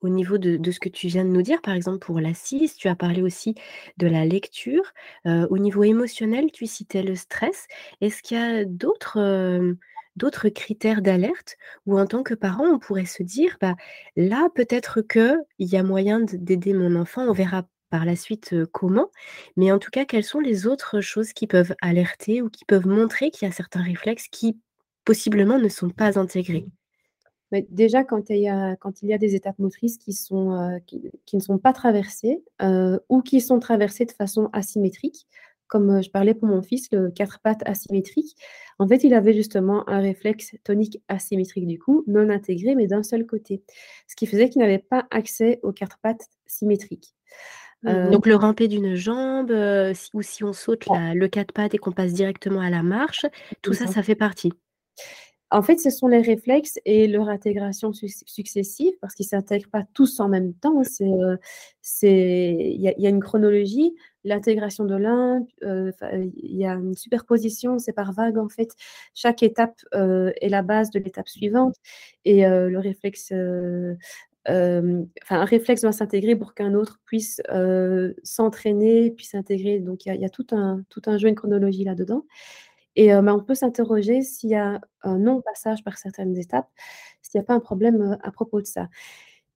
[0.00, 2.88] au niveau de ce que tu viens de nous dire, par exemple pour l'assise, tu
[2.88, 3.54] as parlé aussi
[3.98, 4.92] de la lecture.
[5.26, 7.66] au niveau émotionnel, tu citais le stress.
[8.00, 9.74] Est-ce qu'il y a d'autres,
[10.16, 13.74] d'autres critères d'alerte où en tant que parent, on pourrait se dire: «Bah,
[14.16, 17.22] là, peut-être qu'il y a moyen d'aider mon enfant».
[17.28, 19.10] On verra par la suite, comment,
[19.56, 22.86] mais en tout cas, quelles sont les autres choses qui peuvent alerter ou qui peuvent
[22.86, 24.60] montrer qu'il y a certains réflexes qui,
[25.04, 26.66] possiblement, ne sont pas intégrés?
[27.70, 30.78] Déjà, quand il, y a, quand il y a des étapes motrices qui, sont, euh,
[30.86, 35.26] qui, ne sont pas traversées euh, ou qui sont traversées de façon asymétrique,
[35.66, 38.36] comme euh, je parlais pour mon fils, le quatre pattes asymétrique,
[38.78, 43.02] en fait, il avait justement un réflexe tonique asymétrique du coup, non intégré, mais d'un
[43.02, 43.62] seul côté.
[44.06, 47.14] Ce qui faisait qu'il n'avait pas accès aux quatre pattes symétriques.
[47.82, 49.50] Donc le ramper d'une jambe,
[50.12, 53.24] ou si on saute le quatre pattes et qu'on passe directement à la marche,
[53.62, 54.52] tout ça, ça fait partie.
[55.52, 59.82] En fait, ce sont les réflexes et leur intégration successive, parce qu'ils ne s'intègrent pas
[59.94, 60.80] tous en même temps.
[61.00, 61.36] Euh,
[62.02, 65.90] il y, a une chronologie, l'intégration de l'un, euh,
[66.36, 68.70] il y a une superposition, c'est par vague en fait.
[69.14, 71.74] Chaque étape euh, est la base de l'étape suivante
[72.24, 73.32] et le réflexe
[74.46, 77.40] un réflexe doit s'intégrer pour qu'un autre puisse
[78.22, 79.80] s'entraîner, puisse s'intégrer.
[79.80, 82.24] Donc, il y, a tout un, tout un jeu, une chronologie là-dedans.
[82.96, 86.68] Et on peut s'interroger s'il y a un non-passage par certaines étapes,
[87.22, 88.88] s'il n'y a pas un problème à propos de ça.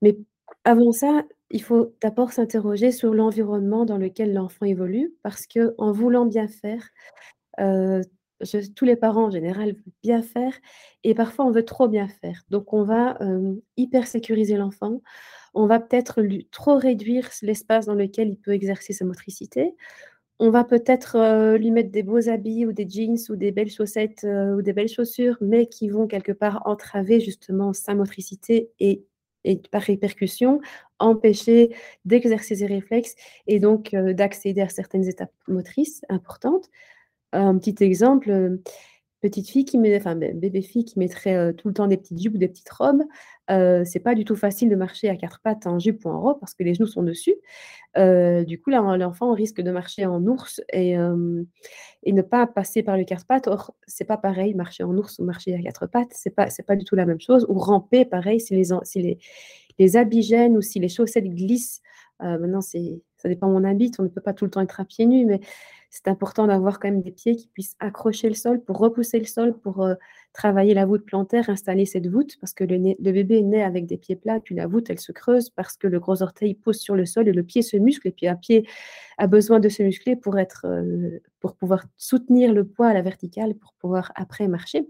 [0.03, 0.17] Mais
[0.65, 6.27] avant ça, il faut d'abord s'interroger sur l'environnement dans lequel l'enfant évolue, parce qu'en voulant
[6.27, 6.89] bien faire,
[8.77, 10.53] tous les parents en général veulent bien faire,
[11.03, 12.43] et parfois on veut trop bien faire.
[12.51, 13.19] Donc on va
[13.77, 15.01] hyper sécuriser l'enfant,
[15.55, 16.21] on va peut-être
[16.51, 19.77] trop réduire l'espace dans lequel il peut exercer sa motricité,
[20.45, 23.71] on va peut-être euh, lui mettre des beaux habits ou des jeans ou des belles
[23.71, 28.71] chaussettes euh, ou des belles chaussures, mais qui vont quelque part entraver justement sa motricité
[28.79, 29.07] et,
[29.71, 30.61] par répercussion
[30.99, 33.15] empêcher d'exercer ses réflexes
[33.47, 36.69] et donc euh, d'accéder à certaines étapes motrices importantes.
[37.33, 38.59] Un petit exemple,
[39.25, 42.35] petite fille qui met, enfin bébé fille qui mettrait tout le temps des petites jupes
[42.35, 43.03] ou des petites robes,
[43.51, 46.21] euh, c'est pas du tout facile de marcher à quatre pattes en jupe ou en
[46.21, 47.35] robe parce que les genoux sont dessus.
[47.97, 50.93] du coup, l'enfant risque de marcher en ours et,
[52.03, 53.47] et, ne pas passer par le quatre pattes.
[53.47, 56.67] Or, c'est pas pareil, marcher en ours ou marcher à quatre pattes, c'est pas, c'est
[56.67, 57.47] pas du tout la même chose.
[57.49, 59.19] Ou ramper, pareil, si les, si
[59.79, 61.81] ou si les chaussettes glissent.
[62.21, 64.81] maintenant, c'est ça dépend où on habite, on ne peut pas tout le temps être
[64.81, 65.41] à pieds nus, mais
[65.89, 69.25] c'est important d'avoir quand même des pieds qui puissent accrocher le sol pour repousser le
[69.25, 69.95] sol, pour euh,
[70.35, 74.17] travailler la voûte plantaire, installer cette voûte, parce que le, bébé naît avec des pieds
[74.17, 77.07] plats, puis la voûte, elle se creuse parce que le gros orteil pousse sur le
[77.07, 78.69] sol et le pied se muscle, et puis un pied
[79.17, 83.01] a besoin de se muscler pour, être, euh, pour pouvoir soutenir le poids à la
[83.01, 84.87] verticale, pour pouvoir après marcher.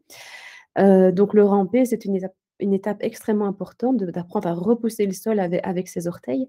[0.78, 5.12] Euh, donc le ramper, c'est une étape une étape extrêmement importante d'apprendre à repousser le
[5.12, 6.48] sol avec, ses orteils.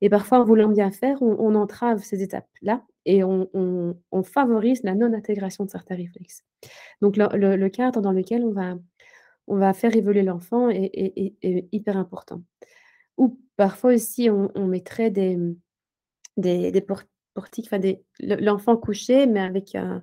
[0.00, 5.64] Et parfois, en voulant bien faire, on, entrave ces étapes-là et on, favorise la non-intégration
[5.64, 6.42] de certains réflexes.
[7.00, 8.74] Donc, le, cadre dans lequel on va,
[9.46, 11.34] on va faire évoluer l'enfant est,
[11.72, 12.42] hyper important.
[13.18, 15.38] Ou parfois aussi, on, mettrait des,
[16.36, 16.84] des,
[17.34, 17.80] portiques, enfin
[18.18, 20.02] l'enfant couché, mais avec un,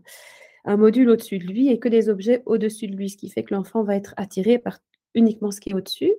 [0.67, 3.43] un module au-dessus de lui et que des objets au-dessus de lui, ce qui fait
[3.43, 4.79] que l'enfant va être attiré par
[5.17, 6.13] uniquement ce qui est au-dessus.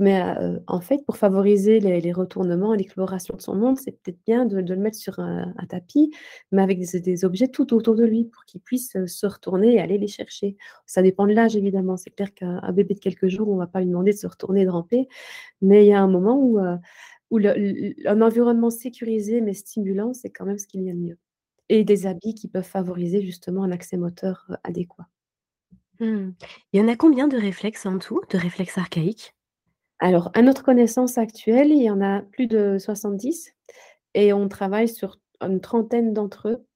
[0.00, 0.22] Mais
[0.66, 4.56] en fait, pour favoriser les, retournements et l'exploration de son monde, c'est peut-être bien de,
[4.56, 6.10] le mettre sur un, tapis,
[6.52, 9.98] mais avec des, objets tout autour de lui pour qu'il puisse se retourner et aller
[9.98, 10.56] les chercher.
[10.86, 11.98] Ça dépend de l'âge, évidemment.
[11.98, 14.26] C'est clair qu'un bébé de quelques jours, on ne va pas lui demander de se
[14.26, 15.06] retourner et de ramper.
[15.60, 20.58] Mais il y a un moment où un environnement sécurisé mais stimulant, c'est quand même
[20.58, 21.18] ce qu'il y a de mieux.
[21.68, 25.08] Et des habits qui peuvent favoriser justement un accès moteur adéquat.
[26.00, 26.30] Mmh.
[26.72, 29.34] Il y en a combien de réflexes en tout, de réflexes archaïques?
[29.98, 33.54] Alors, à notre connaissance actuelle, il y en a plus de 70
[34.14, 36.66] et on travaille sur une trentaine d'entre eux.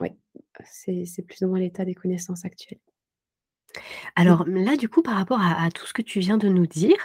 [0.00, 0.10] Oui,
[0.64, 2.80] c'est plus ou moins l'état des connaissances actuelles.
[4.16, 6.96] Alors là, du coup, par rapport à, tout ce que tu viens de nous dire,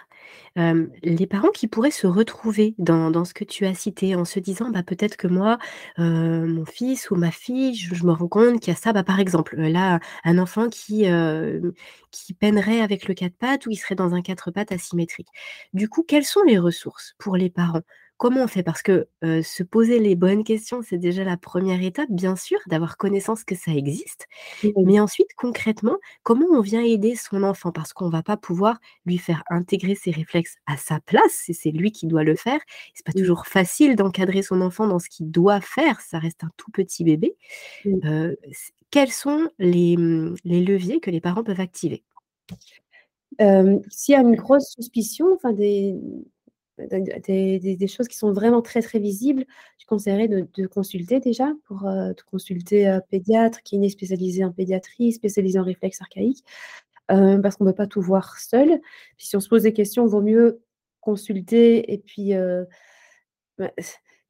[0.55, 4.69] les parents qui pourraient se retrouver dans, ce que tu as cité en se disant,
[4.69, 5.57] bah, peut-être que moi,
[5.97, 9.19] mon fils ou ma fille, je, me rends compte qu'il y a ça, bah, par
[9.19, 11.05] exemple, là, un enfant qui,
[12.11, 15.29] qui peinerait avec le quatre pattes ou il serait dans un quatre pattes asymétrique.
[15.73, 17.81] Du coup, quelles sont les ressources pour les parents?
[18.17, 18.63] Comment on fait?
[18.63, 22.97] Parce que, se poser les bonnes questions, c'est déjà la première étape, bien sûr, d'avoir
[22.97, 24.27] connaissance que ça existe.
[24.77, 27.71] Mais ensuite, concrètement, comment on vient aider son enfant?
[27.71, 31.91] Parce qu'on va pas pouvoir lui faire intégrer ses réflexes à sa place, c'est lui
[31.91, 32.59] qui doit le faire.
[32.93, 36.51] C'est pas toujours facile d'encadrer son enfant dans ce qu'il doit faire, ça reste un
[36.55, 37.35] tout petit bébé.
[38.91, 42.03] quels sont les, mmh, les leviers que les parents peuvent activer?
[43.89, 45.95] s'il y a une grosse suspicion, enfin des
[46.89, 49.45] des, choses qui sont vraiment très très visibles,
[49.79, 55.11] je conseillerais de, consulter déjà pour euh, consulter un pédiatre, qui est spécialisé en pédiatrie,
[55.11, 56.43] spécialisé en réflexes archaïques,
[57.11, 58.79] euh, parce qu'on ne peut pas tout voir seul.
[59.17, 60.61] Si on se pose des questions, il vaut mieux
[61.01, 62.63] consulter et puis euh,
[63.57, 63.71] bah,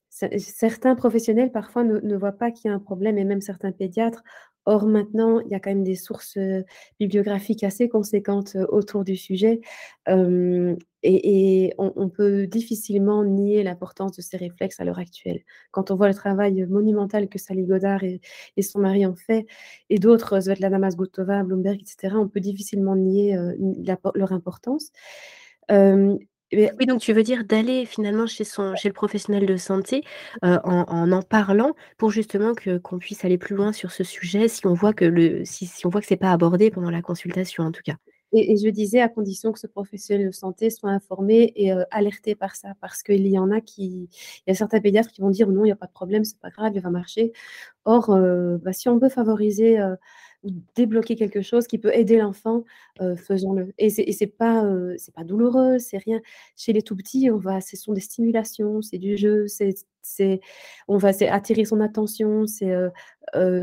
[0.09, 4.23] certains professionnels parfois ne voient pas qu'il y a un problème et même certains pédiatres
[4.65, 6.37] Or, maintenant, il y a quand même des sources
[6.99, 9.59] bibliographiques assez conséquentes autour du sujet.
[11.03, 15.41] Et, on, peut difficilement nier l'importance de ces réflexes à l'heure actuelle.
[15.71, 18.21] Quand on voit le travail monumental que Sally Godard et,
[18.61, 19.45] son mari ont fait,
[19.89, 23.37] et d'autres, Svetlana Masgutova, Bloomberg, etc., on peut difficilement nier
[24.15, 24.91] leur importance.
[25.69, 30.03] Oui, donc tu veux dire d'aller finalement chez le professionnel de santé,
[30.43, 34.73] en en parlant pour justement qu'on puisse aller plus loin sur ce sujet si on
[34.73, 37.95] voit que le si si on pas abordé pendant la consultation en tout cas.
[38.33, 42.55] Et je disais à condition que ce professionnel de santé soit informé et alerté par
[42.55, 44.09] ça, parce qu'il y en a qui
[44.47, 46.23] il y a certains pédiatres qui vont dire: «Non, il y a pas de problème,
[46.23, 47.31] c'est pas grave, il va marcher».
[47.85, 48.07] Or,
[48.63, 49.79] bah, si on veut favoriser,
[50.75, 52.63] débloquer quelque chose qui peut aider l'enfant,
[53.17, 53.73] faisons-le.
[53.77, 54.65] Et c'est c'est pas,
[54.97, 56.21] c'est pas douloureux, c'est rien.
[56.57, 60.41] Chez les tout petits, on va ce sont des stimulations, c'est du jeu, c'est c'est
[60.87, 62.73] on va attirer son attention, c'est,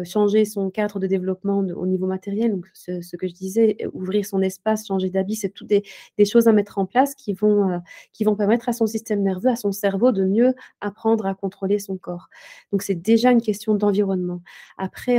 [0.05, 2.53] changer son cadre de développement au niveau matériel.
[2.53, 5.85] Donc ce que je disais, ouvrir son espace, changer d'habit, c'est toutes des
[6.19, 7.81] des choses à mettre en place qui vont,
[8.13, 11.79] qui vont permettre à son système nerveux, à son cerveau de mieux apprendre à contrôler
[11.79, 12.29] son corps.
[12.73, 14.43] Donc c'est déjà une question d'environnement.
[14.79, 15.19] Après,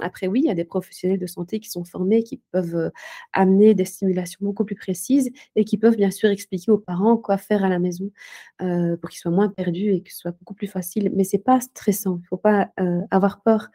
[0.00, 2.90] après oui, il y a des professionnels de santé qui sont formés, qui peuvent,
[3.32, 7.36] amener des stimulations beaucoup plus précises et qui peuvent bien sûr expliquer aux parents quoi
[7.38, 8.10] faire à la maison,
[8.58, 11.10] pour qu'ils soient moins perdus et que ce soit beaucoup plus facile.
[11.14, 12.70] Mais c'est pas stressant, il faut pas,
[13.10, 13.68] avoir peur,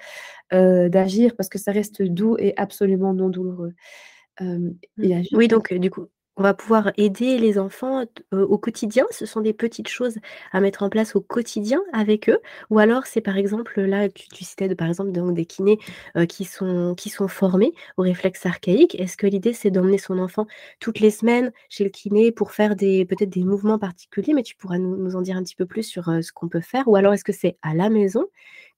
[0.52, 3.74] d'agir parce que ça reste doux et absolument non douloureux.
[4.40, 4.70] Mmh.
[5.34, 9.06] Oui donc, du coup on va pouvoir aider les enfants au quotidien.
[9.12, 10.18] Ce sont des petites choses
[10.52, 12.40] à mettre en place au quotidien avec eux.
[12.70, 15.78] Ou alors, c'est par exemple, là, tu, tu citais de, par exemple donc, des kinés
[16.30, 18.96] qui, sont, qui sont formés aux réflexes archaïques.
[19.00, 20.48] Est-ce que l'idée, c'est d'emmener son enfant
[20.80, 24.34] toutes les semaines chez le kiné pour faire des peut-être des mouvements particuliers?
[24.34, 26.88] Mais tu pourras nous, en dire un petit peu plus sur ce qu'on peut faire.
[26.88, 28.26] Ou alors, est-ce que c'est à la maison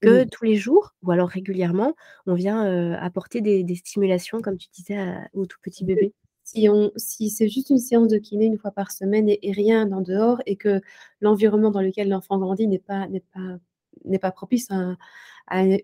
[0.01, 4.97] que tous les jours, ou alors régulièrement, on vient apporter des, stimulations, comme tu disais,
[5.33, 6.13] au tout petit bébé?
[6.43, 9.91] Si, on, si c'est juste une séance de kiné une fois par semaine et, rien
[9.91, 10.81] en dehors et que
[11.21, 13.57] l'environnement dans lequel l'enfant grandit n'est pas, n'est pas,
[14.05, 14.67] n'est pas propice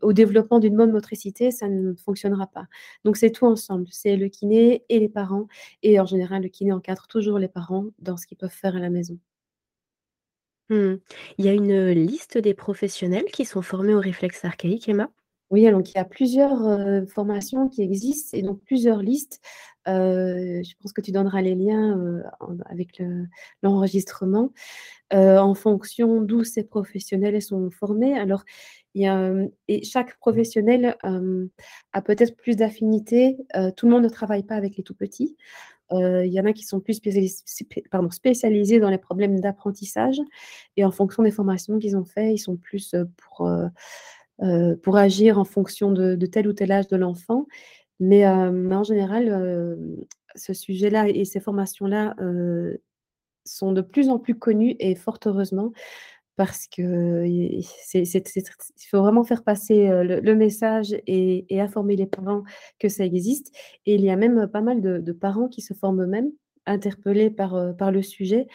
[0.02, 2.67] au développement d'une bonne motricité, ça ne fonctionnera pas.
[3.04, 5.48] Donc c'est tout ensemble, c'est le kiné et les parents.
[5.84, 8.80] Et en général, le kiné encadre toujours les parents dans ce qu'ils peuvent faire à
[8.80, 9.17] la maison.
[10.69, 10.95] Mmh.
[11.38, 15.10] Il y a une liste des professionnels qui sont formés au réflexe archaïque, Emma?
[15.50, 19.41] Oui, donc il y a plusieurs formations qui existent et donc plusieurs listes.
[19.89, 22.21] Je pense que tu donneras les liens
[22.65, 23.02] avec
[23.63, 24.52] l'enregistrement
[25.12, 28.17] en fonction d'où ces professionnels sont formés.
[28.17, 28.43] Alors,
[29.84, 30.95] chaque professionnel
[31.93, 33.38] a peut-être plus d'affinité.
[33.75, 35.36] tout le monde ne travaille pas avec les tout petits.
[35.91, 36.95] Euh, il y en a qui sont plus
[38.12, 40.19] spécialisés dans les problèmes d'apprentissage
[40.78, 44.97] et en fonction des formations qu'ils ont fait, ils sont plus euh, pour, euh, pour
[44.97, 47.47] agir en fonction de, tel ou tel âge de l'enfant.
[48.00, 49.78] Mais, en général,
[50.36, 52.16] ce sujet-là et ces formations-là
[53.46, 55.72] sont de plus en plus connues et fort heureusement
[56.40, 57.66] parce que il
[58.90, 62.44] faut vraiment faire passer le, message et, informer les parents
[62.80, 63.54] que ça existe.
[63.86, 66.32] Et il y a même pas mal de, parents qui se forment eux-mêmes,
[66.69, 68.47] interpellés par, par le sujet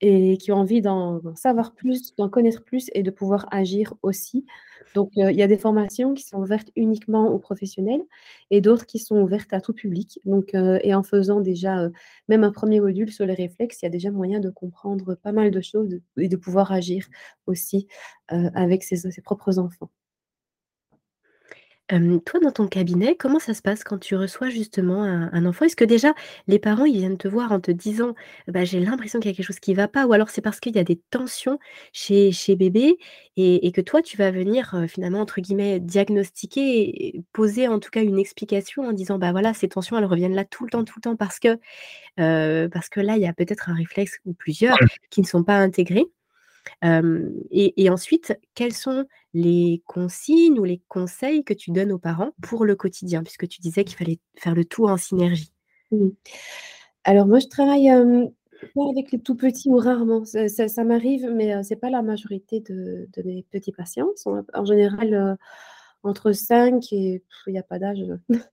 [0.00, 4.46] et qui ont envie d'en savoir plus, d'en connaître plus et de pouvoir agir aussi.
[4.94, 8.02] Donc, il y a des formations qui sont ouvertes uniquement aux professionnels
[8.50, 10.20] et d'autres qui sont ouvertes à tout public.
[10.24, 11.88] Donc, et en faisant déjà
[12.28, 15.32] même un premier module sur les réflexes, il y a déjà moyen de comprendre pas
[15.32, 17.06] mal de choses et de pouvoir agir
[17.46, 17.86] aussi
[18.28, 19.90] avec ses propres enfants
[22.24, 25.64] toi, dans ton cabinet, comment ça se passe quand tu reçois justement un enfant?
[25.64, 26.14] Est-ce que déjà
[26.46, 28.14] les parents, ils viennent te voir en te disant:
[28.46, 30.60] «Bah, j'ai l'impression qu'il y a quelque chose qui va pas» ou alors c'est parce
[30.60, 31.58] qu'il y a des tensions
[31.92, 32.98] chez chez bébé
[33.36, 38.02] et que toi tu vas venir, finalement entre guillemets «diagnostiquer» et poser en tout cas
[38.02, 40.94] une explication en disant: «Bah, voilà, ces tensions, elles reviennent là tout le temps, tout
[40.98, 41.58] le temps parce que,
[42.68, 44.78] parce que là, il y a peut-être un réflexe ou plusieurs
[45.10, 46.06] qui ne sont pas intégrés».
[46.82, 49.04] Et ensuite, quelles sont
[49.34, 53.22] les consignes ou les conseils que tu donnes aux parents pour le quotidien?
[53.22, 55.52] Puisque tu disais qu'il fallait faire le tout en synergie.
[55.90, 56.08] Mmh.
[57.04, 60.24] Alors moi, je travaille, avec les tout petits ou rarement.
[60.24, 64.08] Ça m'arrive, mais ce n'est pas la majorité de mes petits patients.
[64.54, 65.38] en général,
[66.02, 68.04] entre 5 et il n'y a pas d'âge,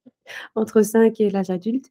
[0.56, 1.90] entre 5 et l'âge adulte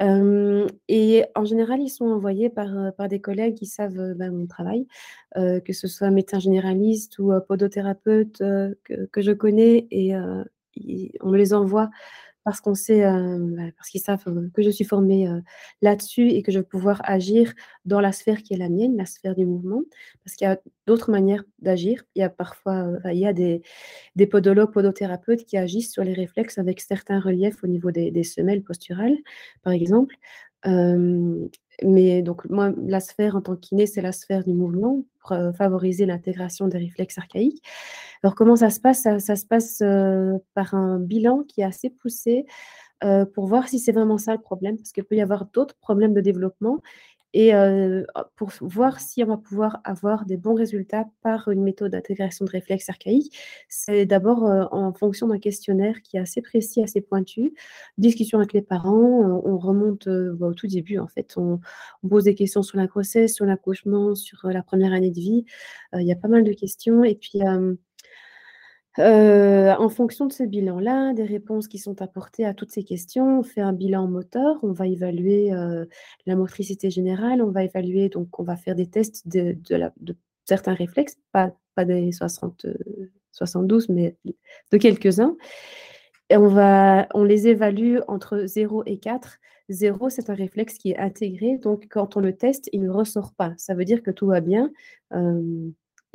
[0.00, 4.86] et en général, ils sont envoyés par, par des collègues qui savent, mon travail,
[5.34, 10.14] que ce soit médecin généraliste ou podothérapeute, que que je connais et
[11.20, 11.90] on me les envoie
[12.50, 15.28] parce qu'on sait, bah, parce qu'ils savent que je suis formée
[15.82, 17.52] là-dessus et que je vais pouvoir agir
[17.84, 19.82] dans la sphère qui est la mienne, la sphère du mouvement.
[20.24, 20.58] Parce qu'il y a
[20.88, 22.02] d'autres manières d'agir.
[22.16, 23.62] Il y a parfois, il y a des,
[24.26, 29.16] podologues, podothérapeutes qui agissent sur les réflexes avec certains reliefs au niveau des semelles posturales,
[29.62, 30.16] par exemple.
[31.82, 35.36] Mais donc, moi, la sphère en tant que kiné, c'est la sphère du mouvement pour
[35.56, 37.62] favoriser l'intégration des réflexes archaïques.
[38.22, 39.02] Alors, comment ça se passe?
[39.02, 39.82] Ça, se passe
[40.54, 42.46] par un bilan qui est assez poussé
[43.34, 46.12] pour voir si c'est vraiment ça le problème, parce qu'il peut y avoir d'autres problèmes
[46.12, 46.80] de développement
[47.32, 47.52] et
[48.36, 52.50] pour voir si on va pouvoir avoir des bons résultats par une méthode d'intégration de
[52.50, 53.36] réflexes archaïques,
[53.68, 57.54] c'est d'abord en fonction d'un questionnaire qui est assez précis, assez pointu.
[57.98, 61.34] Discussion avec les parents, on remonte bah, au tout début en fait.
[61.36, 61.60] On,
[62.02, 65.44] on, pose des questions sur la grossesse, sur l'accouchement, sur la première année de vie.
[65.94, 67.04] il y a pas mal de questions.
[67.04, 67.40] Et puis
[68.98, 73.42] en fonction de ce bilan-là, des réponses qui sont apportées à toutes ces questions, on
[73.42, 75.50] fait un bilan moteur, on va évaluer,
[76.26, 79.56] la motricité générale, on va évaluer donc on va faire des tests de
[80.44, 81.52] certains réflexes, pas
[81.84, 82.66] des 60,
[83.32, 84.16] 72, mais
[84.72, 85.36] de quelques-uns
[86.30, 89.38] et on va on les évalue entre 0 et 4.
[89.68, 93.32] 0, c'est un réflexe qui est intégré, donc quand on le teste, il ne ressort
[93.34, 93.54] pas.
[93.56, 94.72] Ça veut dire que tout va bien,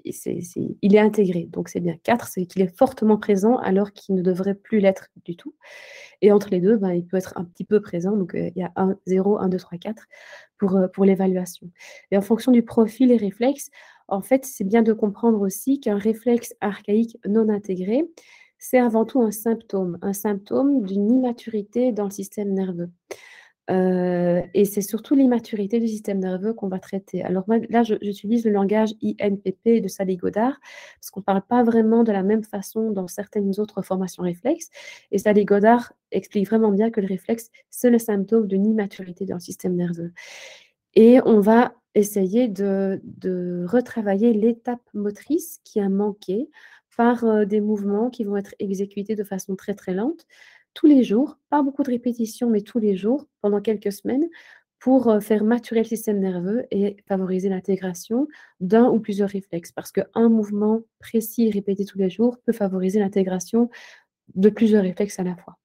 [0.05, 1.47] il est intégré.
[1.51, 5.09] Donc c'est bien 4, c'est qu'il est fortement présent alors qu'il ne devrait plus l'être
[5.25, 5.55] du tout.
[6.21, 8.15] Et entre les deux, ben, il peut être un petit peu présent.
[8.15, 10.03] Donc euh, il y a 1, 0, 1, 2, 3, 4
[10.57, 11.69] pour, euh, pour l'évaluation.
[12.11, 13.69] Et en fonction du profil et réflexe,
[14.07, 18.03] en fait, c'est bien de comprendre aussi qu'un réflexe archaïque non intégré,
[18.57, 22.89] c'est avant tout un symptôme, un symptôme d'une immaturité dans le système nerveux
[23.67, 27.23] et c'est surtout l'immaturité du système nerveux qu'on va traiter.
[27.23, 30.59] Alors moi, là, j'utilise le langage INPP de Sally Godard,
[30.99, 34.69] parce qu'on ne parle pas vraiment de la même façon dans certaines autres formations réflexes.
[35.11, 39.35] Et Sally Godard explique vraiment bien que le réflexe, c'est le symptôme d'une immaturité dans
[39.35, 40.11] le système nerveux.
[40.93, 46.49] Et on va essayer de, de retravailler l'étape motrice qui a manqué
[46.95, 50.25] par des mouvements qui vont être exécutés de façon très très lente
[50.75, 54.25] tous les jours, pas beaucoup de répétitions, mais tous les jours, pendant quelques semaines,
[54.79, 58.27] pour euh, faire maturer le système nerveux et favoriser l'intégration
[58.59, 59.71] d'un ou plusieurs réflexes.
[59.71, 63.71] Parce qu'un mouvement précis répété tous les jours peut favoriser l'intégration
[64.35, 65.57] de plusieurs réflexes à la fois.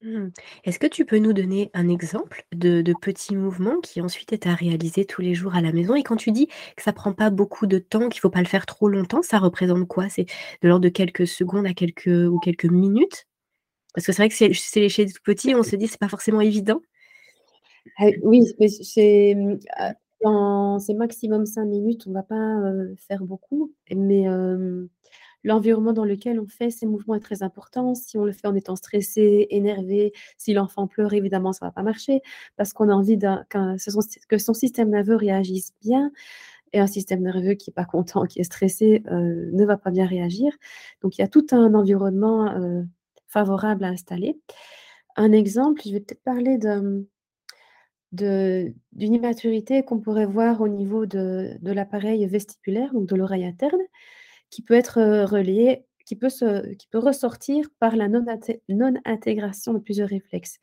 [0.00, 0.28] Mmh.
[0.64, 4.54] Est-ce que tu peux nous donner un exemple de, petits mouvements qui ensuite est à
[4.54, 5.94] réaliser tous les jours à la maison?
[5.94, 6.46] Et quand tu dis
[6.76, 9.38] que ça prend pas beaucoup de temps, qu'il faut pas le faire trop longtemps, ça
[9.38, 10.08] représente quoi?
[10.08, 10.26] C'est
[10.62, 13.26] de l'ordre de quelques secondes à quelques ou quelques minutes?
[13.94, 14.52] Parce que c'est vrai que c'est
[14.88, 16.80] chez les tout petits, on se dit c'est pas forcément évident.
[17.98, 18.42] Ah oui,
[18.82, 19.36] c'est
[20.22, 22.60] dans c'est maximum 5 minutes, on va pas,
[22.96, 24.24] faire beaucoup, mais
[25.44, 27.94] l'environnement dans lequel on fait ces mouvements est très important.
[27.94, 31.82] Si on le fait en étant stressé, énervé, si l'enfant pleure, évidemment, ça va pas
[31.82, 32.22] marcher
[32.56, 36.10] parce qu'on a envie que son système nerveux réagisse bien
[36.72, 40.06] et un système nerveux qui est pas content, qui est stressé, ne va pas bien
[40.06, 40.52] réagir.
[41.02, 42.52] Donc il y a tout un environnement,
[43.34, 44.40] favorable à installer.
[45.16, 47.06] Un exemple, je vais peut-être parler de
[48.12, 53.80] d'une immaturité qu'on pourrait voir au niveau de, l'appareil vestibulaire, donc de l'oreille interne,
[54.50, 56.28] qui peut être euh, relié, qui peut,
[56.92, 60.58] ressortir par la non-intégration de plusieurs réflexes.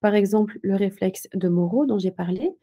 [0.00, 2.56] Par exemple, le réflexe de Moreau dont j'ai parlé,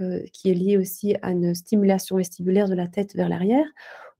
[0.00, 3.66] euh, qui est lié aussi à une stimulation vestibulaire de la tête vers l'arrière,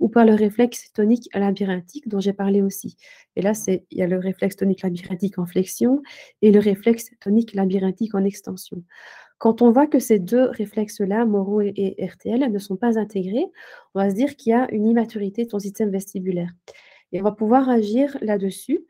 [0.00, 2.96] ou par le réflexe tonique labyrinthique dont j'ai parlé aussi.
[3.36, 6.02] Et là, il y a le réflexe tonique labyrinthique en flexion
[6.42, 8.82] et le réflexe tonique labyrinthique en extension.
[9.38, 13.46] Quand on voit que ces deux réflexes-là, Moro et, RTL, ne sont pas intégrés,
[13.94, 16.50] on va se dire qu'il y a une immaturité de ton système vestibulaire.
[17.12, 18.84] Et on va pouvoir agir là-dessus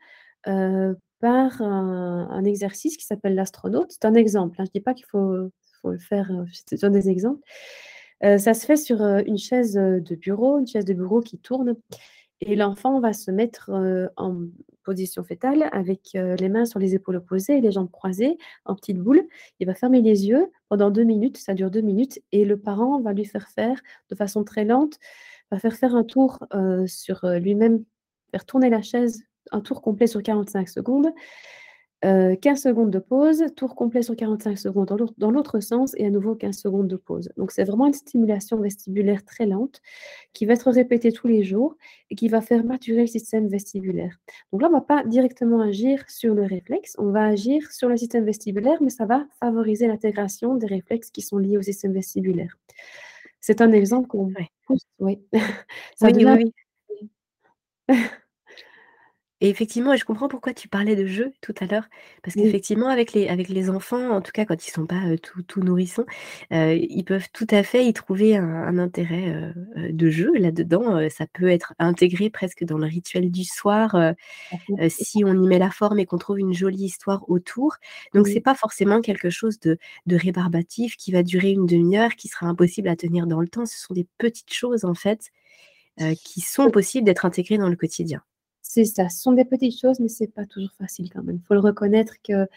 [0.47, 3.91] euh, par un, exercice qui s'appelle l'astronaute.
[3.91, 4.59] C'est un exemple.
[4.59, 4.65] Hein.
[4.65, 5.51] Je ne dis pas qu'il faut,
[5.83, 7.41] le faire, euh, c'est un des exemples.
[8.23, 11.75] Euh, ça se fait sur une chaise de bureau, une chaise de bureau qui tourne.
[12.41, 13.69] Et l'enfant va se mettre
[14.15, 14.45] en
[14.83, 19.27] position fétale avec les mains sur les épaules opposées les jambes croisées en petite boule.
[19.59, 23.01] Il va fermer les yeux pendant deux minutes, ça dure deux minutes, et le parent
[23.01, 23.77] va lui faire faire
[24.09, 24.99] de façon très lente,
[25.51, 26.39] va faire faire un tour
[26.87, 27.83] sur lui-même,
[28.31, 31.11] faire tourner la chaise, un tour complet sur 45 secondes.
[32.01, 36.09] 15 euh, secondes de pause, tour complet sur 45 secondes dans l'autre sens et à
[36.09, 37.29] nouveau 15 secondes de pause.
[37.35, 39.81] Donc c'est vraiment une stimulation vestibulaire très lente
[40.31, 41.75] qui va être répétée tous les jours
[42.09, 44.17] et qui va faire maturer le système vestibulaire.
[44.53, 47.89] Donc là, on ne va pas directement agir sur le réflexe, on va agir sur
[47.89, 51.91] le système vestibulaire, mais ça va favoriser l'intégration des réflexes qui sont liés au système
[51.91, 52.57] vestibulaire.
[53.41, 54.31] C'est un exemple qu'on...
[54.99, 55.19] Oui.
[55.97, 56.53] ça oui, oui,
[57.89, 57.95] oui.
[59.41, 61.87] Et effectivement, et je comprends pourquoi tu parlais de jeu tout à l'heure,
[62.23, 65.41] parce qu'effectivement avec les avec les enfants, en tout cas quand ils sont pas, tout
[65.43, 66.05] tout nourrissons,
[66.51, 71.73] ils peuvent tout à fait y trouver un intérêt, de jeu là-dedans, ça peut être
[71.79, 73.95] intégré presque dans le rituel du soir,
[74.89, 77.77] si on y met la forme et qu'on trouve une jolie histoire autour.
[78.13, 82.15] Donc c'est pas forcément quelque chose de de rébarbatif qui va durer une demi heure,
[82.15, 83.65] qui sera impossible à tenir dans le temps.
[83.65, 85.29] Ce sont des petites choses en fait,
[86.23, 88.21] qui sont possibles d'être intégrées dans le quotidien.
[88.71, 91.39] C'est ça, ce sont des petites choses, mais c'est pas toujours facile quand même.
[91.43, 92.47] Il faut le reconnaître que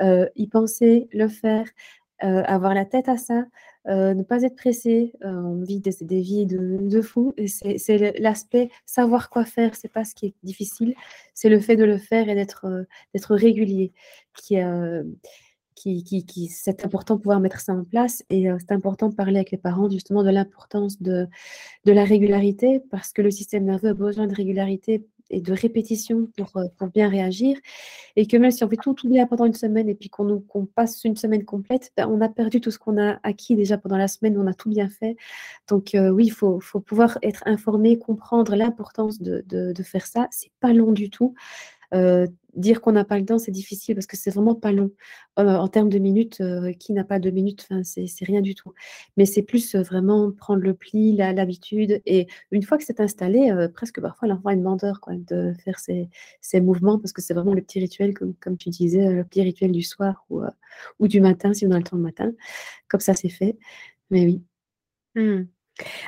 [0.00, 1.66] euh, y penser, le faire,
[2.24, 3.44] euh, avoir la tête à ça,
[3.86, 5.12] euh, ne pas être pressé.
[5.20, 5.92] on vit des,
[6.22, 7.34] vies de, de fou.
[7.46, 10.94] C'est l'aspect savoir quoi faire, c'est pas ce qui est difficile,
[11.34, 13.92] c'est le fait de le faire et d'être d'être régulier
[14.34, 14.56] qui
[15.74, 19.14] qui, qui, qui c'est important de pouvoir mettre ça en place et c'est important de
[19.14, 21.28] parler avec les parents justement de l'importance de,
[21.84, 26.28] de la régularité parce que le système nerveux a besoin de régularité et de répétition
[26.36, 27.56] pour, euh, pour, bien réagir.
[28.16, 30.42] Et que même si on fait tout, bien pendant une semaine et puis qu'on
[30.74, 33.96] passe une semaine complète, ben, on a perdu tout ce qu'on a acquis déjà pendant
[33.96, 35.16] la semaine, on a tout bien fait.
[35.68, 40.06] Donc euh, oui, il faut, faut, pouvoir être informé, comprendre l'importance de, de, de, faire
[40.06, 40.28] ça.
[40.30, 41.34] C'est pas long du tout.
[41.94, 44.90] Euh, dire qu'on n'a pas le temps, c'est difficile parce que c'est vraiment pas long.
[45.38, 48.72] Euh, en termes de minutes, euh, qui n'a pas deux minutes c'est rien du tout.
[49.16, 52.02] Mais c'est plus vraiment prendre le pli, l'habitude.
[52.06, 56.08] Et une fois que c'est installé, presque parfois l'enfant est demandeur quoi, de faire ses,
[56.60, 59.72] mouvements parce que c'est vraiment le petit rituel, comme, comme tu disais, le petit rituel
[59.72, 60.42] du soir ou,
[60.98, 62.32] ou du matin, si on a le temps le matin.
[62.88, 63.58] Comme ça, c'est fait.
[64.10, 64.42] Mais oui.
[65.14, 65.48] Mmh.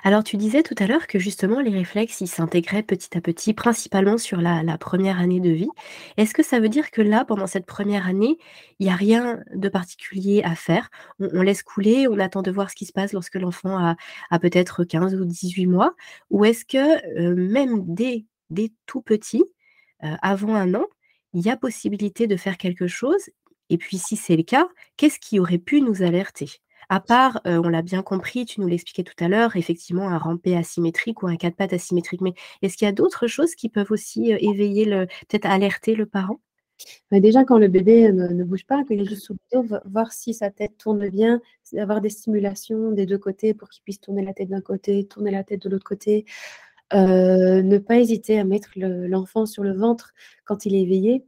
[0.03, 3.55] Alors tu disais tout à l'heure que justement les réflexes, ils s'intégraient petit à petit,
[3.55, 5.69] principalement sur la première année de vie.
[6.17, 8.39] Est-ce que ça veut dire que là, pendant cette première année,
[8.79, 10.91] il y a rien de particulier à faire?
[11.19, 13.95] On laisse couler, on attend de voir ce qui se passe lorsque l'enfant
[14.31, 15.95] a peut-être 15 ou 18 mois?
[16.31, 19.45] Ou est-ce que, même dès dès tout petit,
[20.01, 20.87] avant un an,
[21.33, 23.31] il y a possibilité de faire quelque chose?
[23.69, 24.67] Et puis si c'est le cas,
[24.97, 26.51] qu'est-ce qui aurait pu nous alerter?
[26.91, 30.57] À part, on l'a bien compris, tu nous l'expliquais tout à l'heure, effectivement, un rampé
[30.57, 32.21] asymétrique ou un quatre pattes asymétrique.
[32.21, 36.07] Mais est-ce qu'il y a d'autres choses qui peuvent aussi éveiller le peut-être alerter le
[36.07, 36.41] parent?
[37.11, 40.13] Mais déjà, quand le bébé ne, bouge pas, qu'il est juste sous le dos, voir
[40.13, 41.41] si sa tête tourne bien,
[41.79, 45.31] avoir des stimulations des deux côtés pour qu'il puisse tourner la tête d'un côté, tourner
[45.31, 46.25] la tête de l'autre côté.
[46.93, 50.13] Euh, ne pas hésiter à mettre l'enfant sur le ventre
[50.45, 51.25] quand il est éveillé.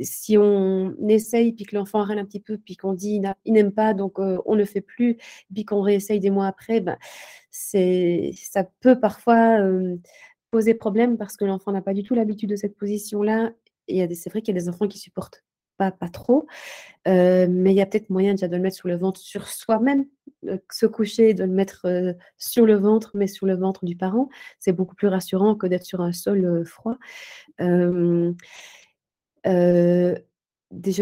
[0.00, 3.72] Si on essaye, puis que l'enfant râle un petit peu, puis qu'on dit il n'aime
[3.72, 5.16] pas, donc on ne fait plus,
[5.52, 6.96] puis qu'on réessaye des mois après, ben,
[7.50, 9.58] ça peut parfois
[10.50, 13.52] poser problème parce que l'enfant n'a pas du tout l'habitude de cette position-là.
[13.88, 15.44] C'est vrai qu'il y a des enfants qui supportent
[15.90, 16.46] pas, trop,
[17.08, 19.48] euh, mais il y a peut-être moyen déjà de le mettre sur le ventre sur
[19.48, 20.06] soi-même,
[20.70, 24.28] se coucher, de le mettre euh, sur le ventre, mais sur le ventre du parent.
[24.58, 26.96] C'est beaucoup plus rassurant que d'être sur un sol euh, froid.
[27.58, 28.32] je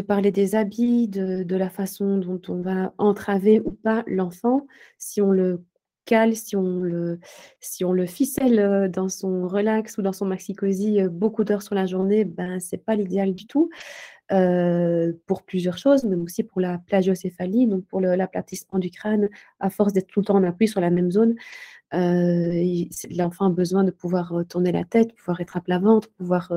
[0.01, 4.67] parlais des habits, de, de, la façon dont on va entraver ou pas l'enfant.
[4.99, 5.65] Si on le
[6.33, 7.21] si on le,
[7.61, 11.87] si on le ficelle dans son relax ou dans son maxi-cosy beaucoup d'heures sur la
[11.87, 13.71] journée, ben, ce n'est pas l'idéal du tout.
[15.27, 19.29] Pour plusieurs choses, mais aussi pour la plagiocéphalie, donc pour l'aplatissement du crâne,
[19.59, 21.35] à force d'être tout le temps en appui sur la même zone.
[21.93, 26.53] L'enfant a besoin de pouvoir tourner la tête, pouvoir être à plat ventre, pouvoir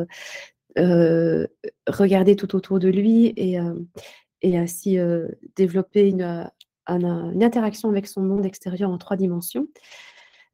[0.78, 3.58] regarder tout autour de lui et,
[4.58, 4.98] ainsi
[5.56, 6.50] développer une,
[6.88, 9.68] interaction avec son monde extérieur en trois dimensions.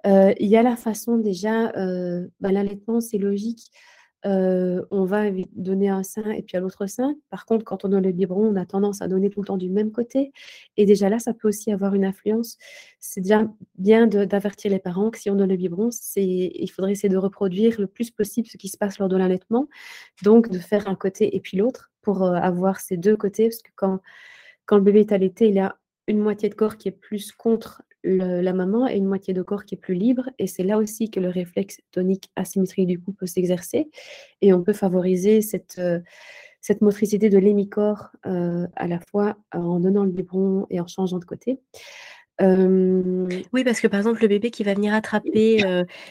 [0.08, 3.72] Euh, il y a la façon déjà, euh, bah, l'allaitement, c'est logique.
[4.26, 7.16] On va donner un sein et puis à l'autre sein.
[7.30, 9.58] Par contre, quand on a le biberon, on a tendance à donner tout le temps
[9.58, 10.34] du même côté.
[10.78, 12.58] Et déjà là, ça peut aussi avoir une influence.
[13.00, 13.48] C'est déjà
[13.78, 17.80] bien d'avertir les parents que si on a le biberon, il faudrait essayer de reproduire
[17.80, 19.68] le plus possible ce qui se passe lors de l'allaitement.
[20.24, 23.50] Donc, de faire un côté et puis l'autre pour avoir ces deux côtés.
[23.50, 24.00] Parce que quand,
[24.66, 27.84] quand le bébé est allaité, il a une moitié de corps qui est plus contre
[28.04, 30.30] la maman et une moitié de corps qui est plus libre.
[30.40, 33.90] Et c'est là aussi que le réflexe tonique asymétrique du cou peut s'exercer.
[34.42, 36.00] Et on peut favoriser cette, euh,
[36.82, 41.26] motricité de l'hémicorps euh, à la fois en donnant le biberon et en changeant de
[41.26, 41.60] côté.
[42.40, 45.64] Oui, parce que par exemple, le bébé qui va venir attraper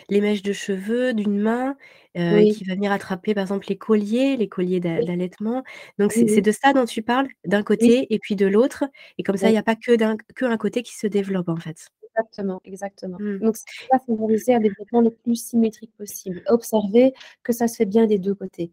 [0.09, 1.77] les mèches de cheveux d'une main,
[2.15, 5.63] qui va venir attraper par exemple les colliers, les colliers d'allaitement.
[5.99, 8.85] Donc c'est de ça dont tu parles, d'un côté et puis de l'autre.
[9.19, 11.89] Et comme ça, il n'y a pas que, un, côté qui se développe en fait.
[12.19, 13.17] Exactement, exactement.
[13.21, 13.39] Mmh.
[13.39, 16.43] Donc c'est ça favoriser un développement le plus symétrique possible.
[16.49, 17.13] Observer
[17.45, 18.73] que ça se fait bien des deux côtés.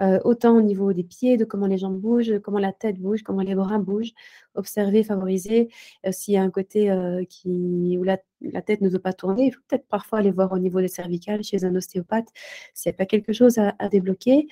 [0.00, 3.22] Euh, autant au niveau des pieds, de comment les jambes bougent, comment la tête bouge,
[3.22, 4.12] comment les bras bougent,
[4.54, 5.70] observer, favoriser.
[6.06, 8.18] Euh, s'il y a un côté euh, qui, où la,
[8.64, 11.42] tête ne veut pas tourner, il faut peut-être parfois aller voir au niveau des cervicales
[11.42, 12.28] chez un ostéopathe
[12.74, 14.48] s'il n'y a pas quelque chose à, débloquer.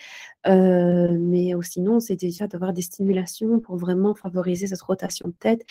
[0.47, 5.65] mais sinon, c'est déjà d'avoir des stimulations pour vraiment favoriser cette rotation de tête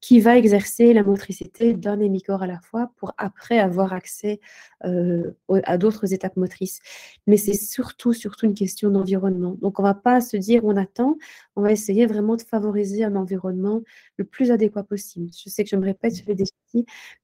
[0.00, 4.40] qui va exercer la motricité d'un hémicorps à la fois pour après avoir accès
[4.84, 5.32] euh,
[5.64, 6.80] à d'autres étapes motrices.
[7.26, 9.56] Mais c'est surtout, surtout une question d'environnement.
[9.60, 11.16] Donc, on ne va pas se dire on attend,
[11.54, 13.82] on va essayer vraiment de favoriser un environnement
[14.16, 15.30] le plus adéquat possible.
[15.36, 16.46] Je sais que je me répète, je fais des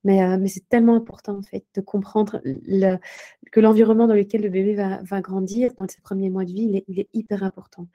[0.05, 2.41] mais, euh, mais c'est tellement important en fait de comprendre
[3.53, 7.01] que l'environnement dans lequel le bébé va, grandir dans ses premiers mois de vie, il
[7.01, 7.87] est, hyper important.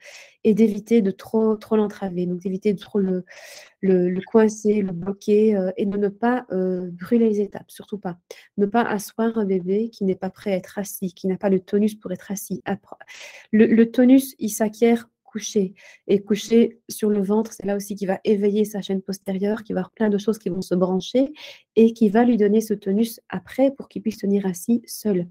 [0.44, 3.24] Et d'éviter de trop, trop l'entraver, donc d'éviter de trop le,
[4.26, 8.16] coincer, le bloquer euh, et de ne pas euh, brûler les étapes, surtout pas.
[8.56, 11.50] Ne pas asseoir un bébé qui n'est pas prêt à être assis, qui n'a pas
[11.50, 12.62] le tonus pour être assis.
[13.52, 15.74] Le tonus, il s'acquiert coucher.
[16.06, 19.72] Et coucher sur le ventre, c'est là aussi qui va éveiller sa chaîne postérieure, qui
[19.72, 21.32] va avoir plein de choses qui vont se brancher
[21.74, 25.28] et qui va lui donner ce tonus après pour qu'il puisse tenir assis seul.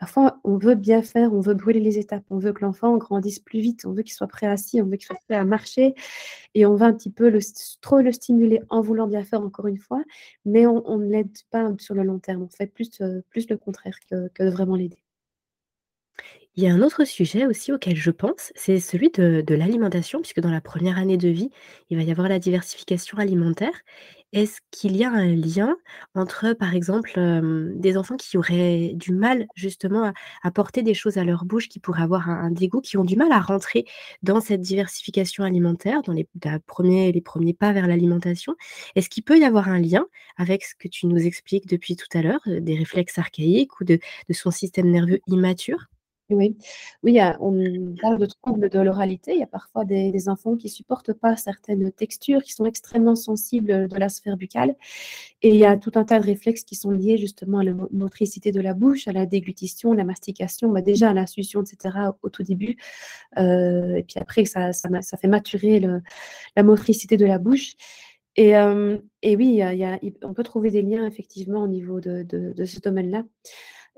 [0.00, 3.38] Parfois, on veut bien faire, on veut brûler les étapes, on veut que l'enfant grandisse
[3.38, 5.94] plus vite, on veut qu'il soit prêt assis, on veut qu'il soit prêt à marcher
[6.54, 7.38] et on va un petit peu
[7.80, 10.02] trop le stimuler en voulant bien faire encore une fois,
[10.44, 12.42] mais on, ne l'aide pas sur le long terme.
[12.42, 15.01] On fait plus, euh, le contraire que, que de vraiment l'aider.
[16.54, 20.40] Il y a un autre sujet aussi auquel je pense, c'est celui de l'alimentation, puisque
[20.40, 21.50] dans la première année de vie,
[21.88, 23.72] il va y avoir la diversification alimentaire.
[24.34, 25.76] Est-ce qu'il y a un lien
[26.14, 27.12] entre, par exemple,
[27.76, 31.80] des enfants qui auraient du mal justement à porter des choses à leur bouche, qui
[31.80, 33.86] pourraient avoir un dégoût, qui ont du mal à rentrer
[34.22, 36.28] dans cette diversification alimentaire, dans les
[36.66, 37.12] premiers
[37.58, 38.56] pas vers l'alimentation?
[38.94, 42.08] Est-ce qu'il peut y avoir un lien avec ce que tu nous expliques depuis tout
[42.14, 43.98] à l'heure, des réflexes archaïques ou de
[44.32, 45.86] son système nerveux immature?
[46.30, 46.56] Oui,
[47.02, 49.32] oui on parle de troubles de l'oralité.
[49.32, 53.16] Il y a parfois des, enfants qui ne supportent pas certaines textures, qui sont extrêmement
[53.16, 54.76] sensibles de la sphère buccale.
[55.42, 57.74] Et il y a tout un tas de réflexes qui sont liés justement à la
[57.90, 61.96] motricité de la bouche, à la déglutition, la mastication, bah déjà à l'insution, etc.
[62.22, 62.76] au tout début.
[63.38, 65.80] Euh, et puis après, ça, ça, fait maturer
[66.56, 67.74] la motricité de la bouche.
[68.36, 69.62] Et, euh, oui,
[70.22, 73.24] on peut trouver des liens effectivement au niveau de ce domaine-là.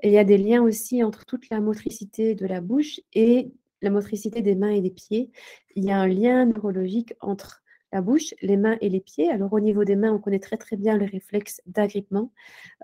[0.05, 3.51] Et il y a des liens aussi entre toute la motricité de la bouche et
[3.81, 5.31] la motricité des mains et des pieds,
[5.75, 9.31] il y a un lien neurologique entre la bouche, les mains et les pieds.
[9.31, 12.31] Alors au niveau des mains, on connaît très très bien le réflexe d'agrippement.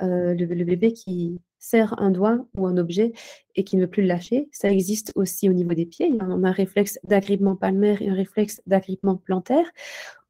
[0.02, 3.12] Euh, le, bébé qui serre un doigt ou un objet
[3.54, 6.12] et qui ne veut plus le lâcher, ça existe aussi au niveau des pieds.
[6.22, 9.70] On a un réflexe d'agrippement palmaire et un réflexe d'agrippement plantaire.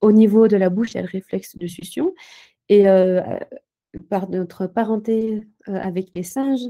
[0.02, 2.14] Au niveau de la bouche, il y a le réflexe de succion.
[2.68, 3.22] Et euh,
[4.10, 6.68] par notre parenté euh, avec les singes,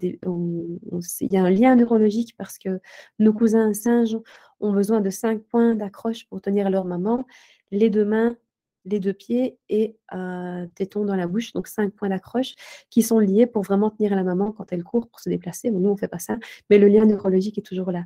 [0.00, 2.80] il y a un lien neurologique parce que
[3.18, 4.18] nos cousins singes
[4.60, 7.26] ont besoin de cinq points d'accroche pour tenir leur maman,
[7.70, 8.36] les deux mains,
[8.84, 12.54] les deux pieds et un téton dans la bouche, donc cinq points d'accroche
[12.88, 15.70] qui sont liés pour vraiment tenir la maman quand elle court pour se déplacer.
[15.70, 16.38] nous, on ne fait pas ça,
[16.70, 18.04] mais le lien neurologique est toujours là.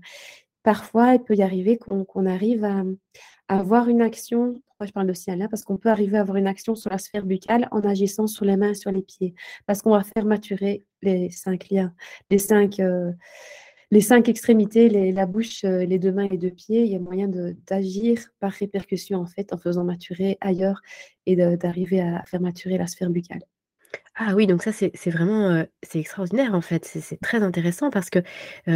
[0.64, 2.82] Parfois, il peut y arriver qu'on arrive à,
[3.48, 6.38] avoir une action, pourquoi je parle de ciel là Parce qu'on peut arriver à avoir
[6.38, 9.34] une action sur la sphère buccale en agissant sur les mains et sur les pieds,
[9.66, 11.94] parce qu'on va faire maturer les cinq liens,
[12.30, 12.80] les cinq...
[12.80, 13.12] Euh,
[14.26, 17.28] extrémités, la bouche, euh, les deux mains et les deux pieds, il y a moyen
[17.28, 20.80] d'agir par répercussion en fait en faisant maturer ailleurs
[21.26, 23.42] et d'arriver à faire maturer la sphère buccale.
[24.16, 26.84] Ah oui, donc ça, c'est vraiment, c'est extraordinaire, en fait.
[26.84, 28.20] C'est très intéressant parce que,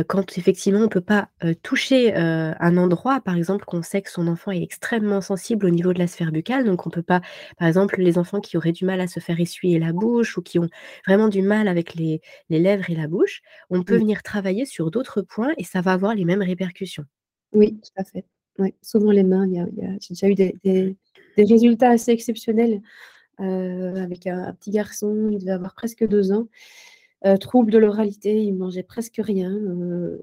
[0.08, 1.28] quand effectivement on ne peut pas,
[1.62, 5.92] toucher, un endroit, par exemple, qu'on sait que son enfant est extrêmement sensible au niveau
[5.92, 7.20] de la sphère buccale, donc on ne peut pas
[7.56, 10.42] par exemple, les enfants qui auraient du mal à se faire essuyer la bouche ou
[10.42, 10.68] qui ont
[11.06, 12.20] vraiment du mal avec les
[12.50, 16.16] lèvres et la bouche, on peut venir travailler sur d'autres points et ça va avoir
[16.16, 17.04] les mêmes répercussions.
[17.52, 18.24] Oui, tout à fait.
[18.58, 19.46] Oui, souvent les mains,
[20.00, 20.96] j'ai déjà eu des
[21.36, 22.80] résultats assez exceptionnels
[23.38, 26.48] avec un, petit garçon, il devait avoir presque deux ans.
[27.26, 29.52] Euh, trouble de l'oralité, il mangeait presque rien.
[29.52, 30.18] Euh,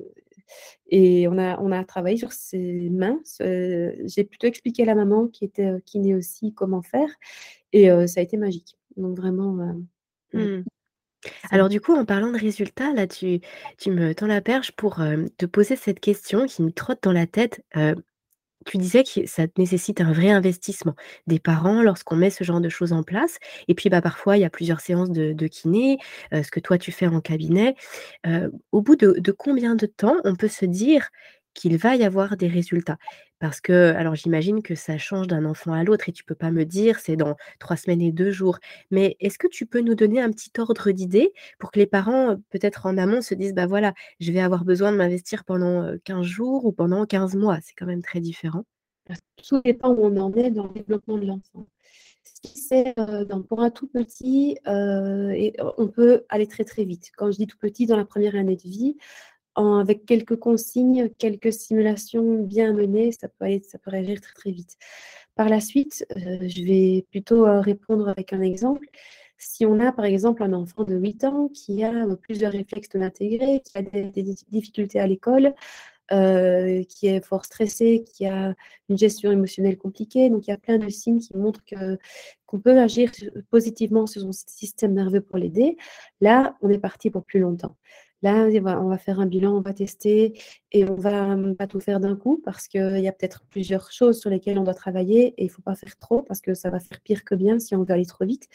[0.87, 3.19] et on a, on a travaillé sur ses mains.
[3.39, 7.09] J'ai plutôt expliqué à la maman qui était kiné aussi comment faire.
[7.73, 8.77] Et ça a été magique.
[8.95, 9.75] Donc vraiment.
[10.33, 10.63] Mmh.
[11.49, 13.39] Alors du coup, en parlant de résultats, là, tu,
[13.79, 15.01] tu me tends la perche pour
[15.37, 17.65] te poser cette question qui me trotte dans la tête
[18.65, 20.95] tu disais que ça nécessite un vrai investissement
[21.27, 23.37] des parents lorsqu'on met ce genre de choses en place.
[23.67, 25.97] Et puis, bah, parfois, il y a plusieurs séances de, de kiné,
[26.33, 27.75] ce que toi tu fais en cabinet.
[28.71, 31.09] au bout de combien de temps on peut se dire
[31.53, 32.97] qu'il va y avoir des résultats?
[33.45, 36.49] Parce que, alors j'imagine que ça change d'un enfant à l'autre et tu peux pas
[36.49, 38.57] me dire c'est dans trois semaines et deux jours.
[38.89, 42.37] Mais est-ce que tu peux nous donner un petit ordre d'idée pour que les parents,
[42.49, 46.25] peut-être en amont, se disent bah voilà, je vais avoir besoin de m'investir pendant 15
[46.25, 47.59] jours ou pendant 15 mois?
[47.61, 48.65] C'est quand même très différent.
[49.47, 51.67] Tout dépend où on en est dans le développement de l'enfant.
[52.55, 52.95] c'est
[53.47, 57.11] pour un tout petit, et on peut aller très très vite.
[57.15, 58.97] Quand je dis tout petit, dans la première année de vie,
[59.55, 64.77] avec quelques consignes, quelques simulations bien menées, ça peut, ça réagir très très vite.
[65.35, 68.87] Par la suite, euh, je vais plutôt euh, répondre avec un exemple.
[69.37, 72.89] Si on a par exemple un enfant de 8 ans qui a euh, plusieurs réflexes
[72.89, 75.53] de l'intégrer, qui a des, difficultés à l'école,
[76.09, 78.53] qui est fort stressé, qui a
[78.89, 81.63] une gestion émotionnelle compliquée, donc il y a plein de signes qui montrent
[82.45, 83.11] qu'on peut agir
[83.49, 85.77] positivement sur son système nerveux pour l'aider.
[86.21, 87.75] Là, on est parti pour plus longtemps.
[88.25, 88.47] Là,
[88.81, 90.33] on va faire un bilan, on va tester
[90.71, 94.19] et on va pas tout faire d'un coup parce qu'il y a peut-être plusieurs choses
[94.19, 96.71] sur lesquelles on doit travailler et il ne faut pas faire trop parce que ça
[96.71, 98.47] va faire pire que bien si on veut aller trop vite.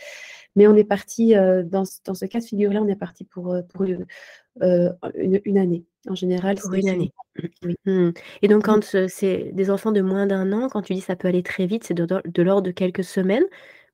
[0.56, 3.62] Mais on est parti, euh, dans, ce cas de figure-là, on est parti pour, euh,
[3.62, 5.84] pour euh, une, année.
[6.08, 7.12] En général, c'est une année.
[7.86, 8.10] Mmh.
[8.42, 11.28] Et donc, quand c'est des enfants de moins d'un an, quand tu dis ça peut
[11.28, 13.44] aller très vite, c'est de, l'ordre de quelques semaines,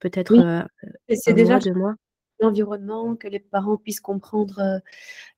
[0.01, 0.67] peut-être
[1.11, 1.97] c'est déjà deux mois?
[2.41, 4.79] L'environnement, que les parents puissent comprendre euh,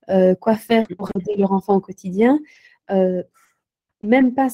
[0.09, 2.39] euh, quoi faire pour aider leur enfant au quotidien.
[2.91, 3.23] Euh,
[4.03, 4.47] même, pas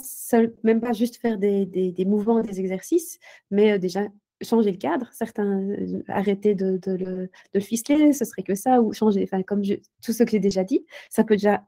[0.64, 3.20] même pas juste faire des, des, mouvements, des exercices,
[3.52, 4.02] mais déjà
[4.42, 5.70] changer le cadre, certains
[6.08, 9.62] arrêter de, de, le, de, le, ficeler, ce serait que ça, ou changer, enfin, comme
[9.64, 11.64] tout ce que j'ai déjà dit, ça peut déjà,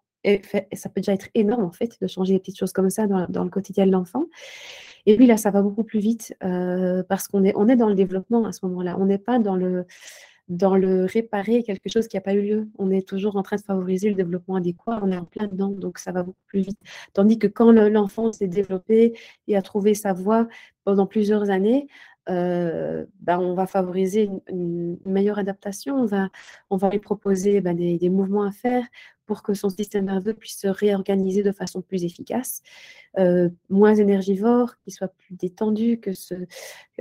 [0.73, 3.43] ça peut déjà être énorme en fait de changer des petites choses comme ça dans,
[3.43, 4.25] le quotidien de l'enfant.
[5.05, 7.95] Et puis là, ça va beaucoup plus vite parce qu'on est, on est dans le
[7.95, 8.97] développement à ce moment-là.
[8.99, 9.85] On n'est pas dans le,
[10.49, 12.69] dans le réparer quelque chose qui n'a pas eu lieu.
[12.77, 15.69] On est toujours en train de favoriser le développement adéquat, on est en plein dedans,
[15.69, 16.79] donc ça va beaucoup plus vite.
[17.13, 19.13] Tandis que quand l'enfant s'est développé
[19.47, 20.47] et a trouvé sa voie
[20.83, 21.87] pendant plusieurs années,
[22.29, 26.29] euh, ben, on va favoriser une, meilleure adaptation, on va,
[26.69, 28.85] on va lui proposer ben, des, mouvements à faire
[29.27, 32.63] pour que son système nerveux puisse se réorganiser de façon plus efficace,
[33.19, 36.33] euh, moins énergivore, qu'il soit plus détendu, que ce,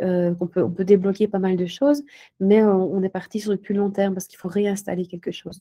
[0.01, 2.03] euh, qu'on peut, on peut débloquer pas mal de choses,
[2.41, 5.61] mais on, est parti sur le plus long terme parce qu'il faut réinstaller quelque chose.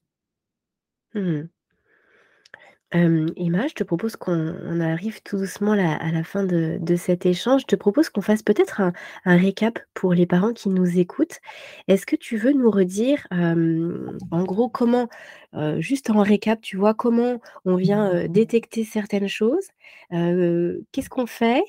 [2.96, 7.62] Emma, je te propose qu'on arrive tout doucement à la fin de cet échange.
[7.62, 8.80] Je te propose qu'on fasse peut-être
[9.26, 11.39] un récap pour les parents qui nous écoutent.
[11.89, 15.10] Est-ce que tu veux nous redire, en gros, comment,
[15.80, 19.68] juste en récap, tu vois, comment on vient, détecter certaines choses?
[20.10, 21.64] qu'est-ce qu'on fait?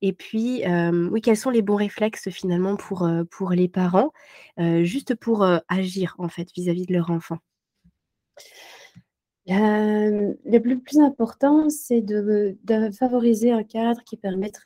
[0.00, 0.62] Et puis,
[1.10, 4.12] oui, quels sont les bons réflexes finalement pour, pour les parents,
[4.58, 7.38] juste pour, agir en fait vis-à-vis de leur enfant?
[9.48, 12.56] Le plus important, c'est de
[12.92, 14.60] favoriser un cadre qui permette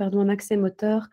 [0.00, 1.08] un accès moteur,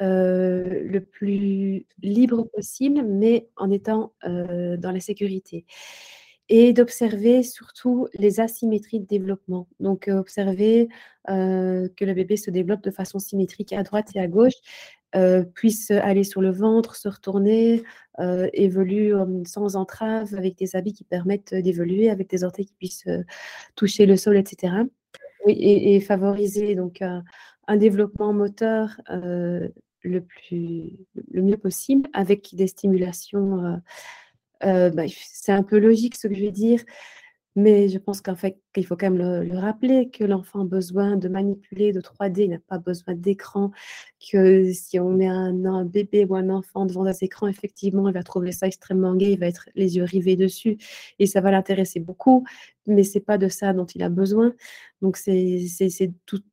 [0.00, 5.66] le plus libre possible, mais en étant, dans la sécurité
[6.50, 9.66] et d'observer surtout les asymétries de développement.
[9.80, 10.88] Donc, observer,
[11.26, 14.52] que le bébé se développe de façon symétrique à droite et à gauche,
[15.54, 17.82] puisse aller sur le ventre, se retourner,
[18.52, 19.12] évolue,
[19.46, 23.06] sans entrave avec des habits qui permettent, d'évoluer, avec des orteils qui puissent,
[23.76, 24.84] toucher le sol et cetera.
[25.46, 27.22] Oui et et favoriser donc un
[27.66, 30.92] un développement moteur, le plus
[31.30, 33.80] le mieux possible avec des stimulations,
[34.60, 36.80] bah, c'est un peu logique ce que je vais dire,
[37.56, 40.64] mais je pense qu'en fait, qu'il faut quand même le le rappeler que l'enfant a
[40.64, 43.70] besoin de manipuler, de 3D, il n'a pas besoin d'écran,
[44.30, 48.14] que si on met un un bébé ou un enfant devant des écrans, effectivement, il
[48.14, 50.78] va trouver ça extrêmement gai, il va être les yeux rivés dessus
[51.18, 52.44] et ça va l'intéresser beaucoup,
[52.86, 54.54] mais c'est pas de ça dont il a besoin.
[55.02, 55.32] Donc c'est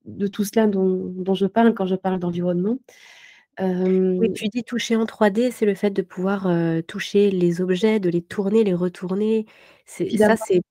[0.06, 2.78] de tout cela dont dont je parle quand je parle d'environnement.
[3.60, 6.50] Oui, tu dis toucher en 3D, c'est le fait de pouvoir,
[6.88, 9.46] toucher les objets, de les tourner, les retourner.
[9.86, 10.62] Ça, c'est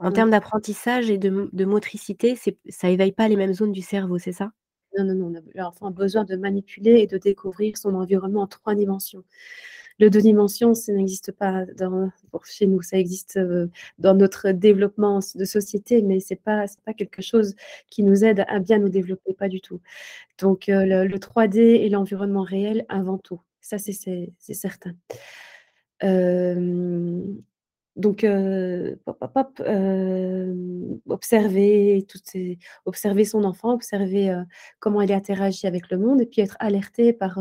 [0.00, 0.12] en Mmh.
[0.12, 2.36] termes d'apprentissage et de motricité,
[2.68, 4.52] ça éveille pas les mêmes zones du cerveau, c'est ça?
[4.98, 8.74] Non, non, non, l'enfant a besoin de manipuler et de découvrir son environnement en 3
[8.74, 9.22] dimensions.
[10.00, 13.38] Le 2 dimensions, ça n'existe pas dans pour chez nous, ça existe,
[13.98, 17.54] dans notre développement de société, mais c'est pas c'est pas quelque chose
[17.90, 19.80] qui nous aide à bien nous développer, pas du tout.
[20.40, 23.94] Donc le le 3D et l'environnement réel avant tout, ça c'est
[24.40, 24.92] certain.
[28.00, 32.06] Donc hop, hem, observer
[32.86, 34.44] observer son enfant, observer, heu,
[34.80, 37.38] comment il interagit avec le monde et puis être alerté par,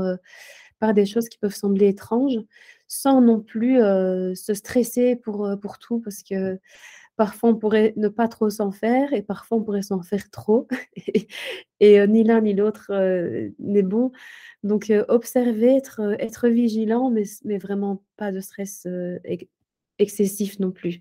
[0.79, 2.39] par des choses qui peuvent sembler étranges,
[2.87, 6.59] sans non plus, se stresser pour, pour tout parce que
[7.17, 10.67] parfois on pourrait ne pas trop s'en faire et parfois on pourrait s'en faire trop
[11.79, 12.91] et ni l'un ni l'autre,
[13.59, 14.11] n'est bon.
[14.63, 18.87] Donc observer, être, être vigilant, mais mais vraiment pas de stress,
[19.99, 20.99] excessif non plus.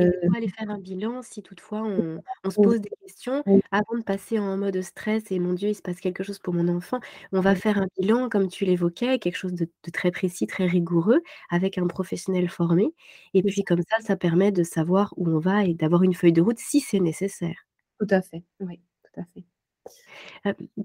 [0.00, 3.44] Et Heu pourquoi aller faire un bilan si toutefois on on se pose des questions
[3.70, 6.54] avant de passer en mode stress et «Mon Dieu, il se passe quelque chose pour
[6.54, 7.00] mon enfant».
[7.32, 10.66] On va faire un bilan comme tu l'évoquais, quelque chose de de très précis, très
[10.66, 12.94] rigoureux avec un professionnel formé
[13.34, 16.32] et puis comme ça, ça permet de savoir où on va et d'avoir une feuille
[16.32, 17.64] de route si c'est nécessaire.
[18.00, 19.44] Tout à fait, oui, tout à fait.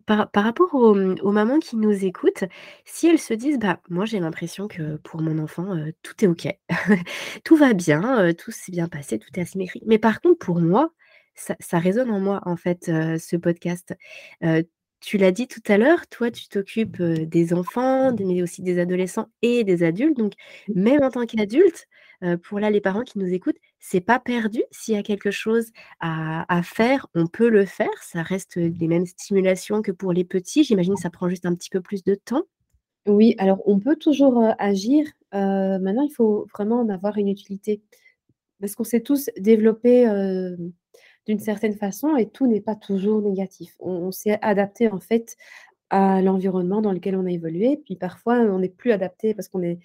[0.05, 2.43] Par rapport aux, mmh, aux mamans qui nous écoutent,
[2.85, 6.47] si elles se disent: «Bah, moi j'ai l'impression que pour mon enfant, tout est OK.
[7.43, 9.83] Tout va bien, tout s'est bien passé, tout est asymétrique.
[9.87, 10.91] Mais par contre pour moi,
[11.35, 13.93] ça ça résonne en moi en fait, ce podcast».
[15.07, 19.27] Tu l'as dit tout à l'heure, toi tu t'occupes, des enfants, mais aussi des adolescents
[19.41, 20.33] et des adultes, donc
[20.75, 21.87] même en tant qu'adulte,
[22.43, 24.63] pour là les parents qui nous écoutent, c'est pas perdu.
[24.69, 27.87] S'il y a quelque chose à à faire, on peut le faire.
[28.01, 30.65] Ça reste, les mêmes stimulations que pour les petits.
[30.65, 32.43] J'imagine ça prend juste un petit peu plus de temps?
[33.07, 37.81] Oui, alors on peut toujours, agir, maintenant il faut vraiment en avoir une utilité.
[38.59, 40.73] Parce qu'on s'est tous développés, hem,
[41.27, 43.75] d'une certaine façon et tout n'est pas toujours négatif.
[43.79, 45.37] On s'est adapté en fait
[45.91, 49.63] à l'environnement dans lequel on a évolué, puis parfois on n'est plus adapté parce qu'on
[49.63, 49.79] est,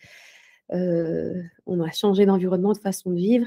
[0.74, 3.46] heu, on a changé d'environnement, de façon de vivre.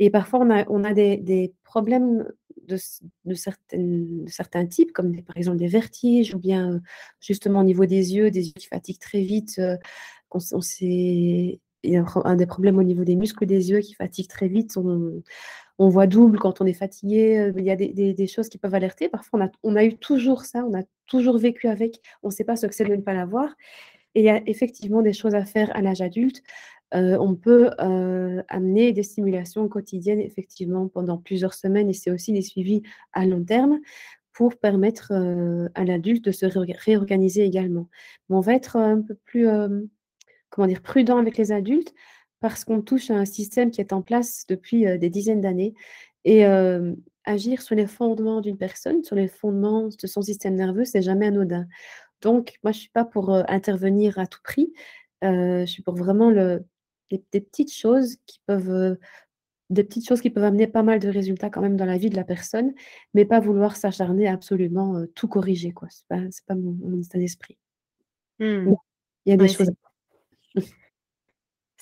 [0.00, 2.26] Et parfois on a des problèmes
[2.68, 2.78] de
[3.26, 6.82] de certains types comme par exemple des vertiges ou bien, heu,
[7.20, 9.78] justement au niveau des yeux, des yeux qui fatiguent très vite, heu,
[10.32, 10.40] on
[11.84, 14.48] il y a un des problèmes au niveau des muscles des yeux qui fatiguent très
[14.48, 14.76] vite,
[15.80, 18.74] on voit double quand on est fatigué, heu, il y a des choses qui peuvent
[18.76, 19.08] alerter.
[19.10, 22.66] Parfois on a eu toujours ça, on a toujours vécu avec, on sait pas ce
[22.68, 23.50] que c'est de ne pas l'avoir
[24.14, 26.42] et il y a effectivement des choses à faire à l'âge adulte.
[26.94, 32.32] Heu, on peut, heu, amener des stimulations quotidiennes effectivement pendant plusieurs semaines et c'est aussi
[32.32, 33.80] des suivis à long terme
[34.34, 35.12] pour permettre,
[35.76, 37.88] à l'adulte de se réorga réorganiser également.
[38.30, 39.46] Mais on va être un peu plus,
[40.50, 40.82] comment dire?
[40.82, 41.92] Prudent avec les adultes
[42.40, 45.74] parce qu'on touche à un système qui est en place depuis, heu, des dizaines d'années
[46.24, 46.44] et
[47.24, 51.26] agir sur les fondements d'une personne, sur les fondements de son système nerveux, c'est jamais
[51.26, 51.66] anodin.
[52.20, 54.72] Donc moi je suis pas pour, intervenir à tout prix,
[55.24, 56.64] heu, je suis pour vraiment le
[57.10, 58.98] des des petites choses qui peuvent,
[59.70, 62.10] des petites choses qui peuvent amener pas mal de résultats quand même dans la vie
[62.10, 62.74] de la personne,
[63.14, 65.72] mais pas vouloir s'acharner à absolument tout corriger.
[65.88, 67.56] Ce n'est pas, pas mon, état d'esprit.
[68.38, 68.74] Mmh.
[69.26, 69.70] Il y a des choses.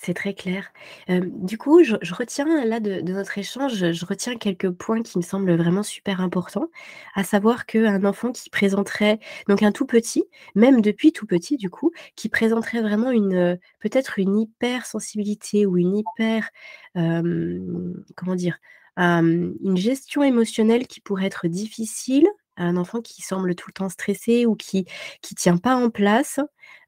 [0.00, 0.72] C'est très clair.
[1.08, 5.56] du coup, je retiens là de notre échange, je retiens quelques points qui me semblent
[5.56, 6.68] vraiment super importants,
[7.16, 9.18] à savoir qu'un enfant qui présenterait
[9.48, 10.22] donc un tout petit,
[10.54, 15.96] même depuis tout petit du coup, qui présenterait vraiment une, peut-être une hypersensibilité ou une
[15.96, 16.48] hyper,
[16.94, 18.58] comment dire?
[18.96, 22.28] une gestion émotionnelle qui pourrait être difficile,
[22.58, 24.86] un enfant qui semble tout le temps stressé ou qui
[25.22, 26.40] qui tient pas en place.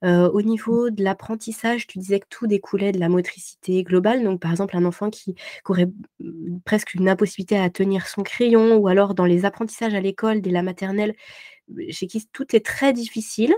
[0.03, 4.25] au niveau de l'apprentissage, tu disais que tout découlait de la motricité globale.
[4.25, 5.35] Donc, par exemple, un enfant qui,
[5.69, 5.87] aurait
[6.21, 10.41] mmh, presque une impossibilité à tenir son crayon, ou alors dans les apprentissages à l'école,
[10.41, 11.15] dès la maternelle,
[11.91, 13.55] chez qui tout est très difficile.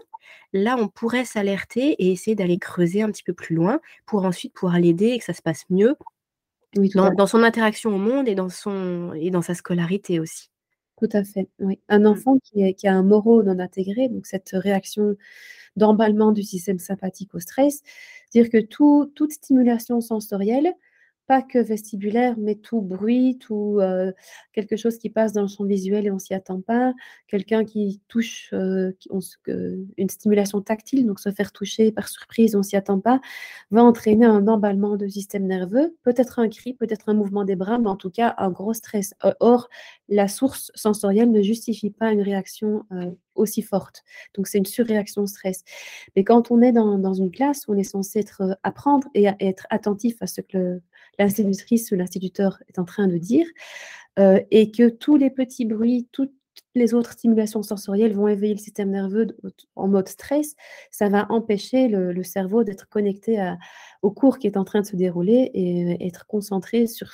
[0.52, 4.52] Là, on pourrait s'alerter et essayer d'aller creuser un petit peu plus loin pour ensuite
[4.52, 5.96] pouvoir l'aider et que ça se passe mieux
[6.74, 10.51] dans, son interaction au monde et dans, son, et dans sa scolarité aussi.
[11.02, 11.80] Tout à fait, oui.
[11.88, 12.06] Un mmh.
[12.06, 15.16] enfant qui, qui a un moro non intégré, donc cette réaction
[15.74, 17.82] d'emballement du système sympathique au stress,
[18.30, 20.72] dire que toute stimulation sensorielle
[21.26, 24.12] pas que vestibulaire, mais tout bruit, tout euh,
[24.52, 26.92] quelque chose qui passe dans le champ visuel et on s'y attend pas,
[27.28, 28.92] quelqu'un qui touche, euh,
[29.96, 33.20] une stimulation tactile, donc se faire toucher par surprise, on s'y attend pas,
[33.70, 37.78] va entraîner un emballement du système nerveux, peut-être un cri, peut-être un mouvement des bras,
[37.78, 39.14] mais en tout cas un gros stress.
[39.40, 39.68] Or,
[40.08, 44.02] la source sensorielle ne justifie pas une réaction euh, aussi forte.
[44.34, 45.64] Donc, c'est une surréaction stress.
[46.16, 50.16] Mais quand on est dans, une classe on est censé être, apprendre et, être attentif
[50.20, 50.82] à ce que le,
[51.18, 53.46] l'institutrice ou l'instituteur est en train de dire,
[54.18, 56.32] euh, et que tous les petits bruits, toutes
[56.74, 59.26] les autres stimulations sensorielles vont éveiller le système nerveux
[59.76, 60.54] en mode stress,
[60.90, 63.54] ça va empêcher le, cerveau d'être connecté
[64.00, 67.10] au cours qui est en train de se dérouler et être concentré sur,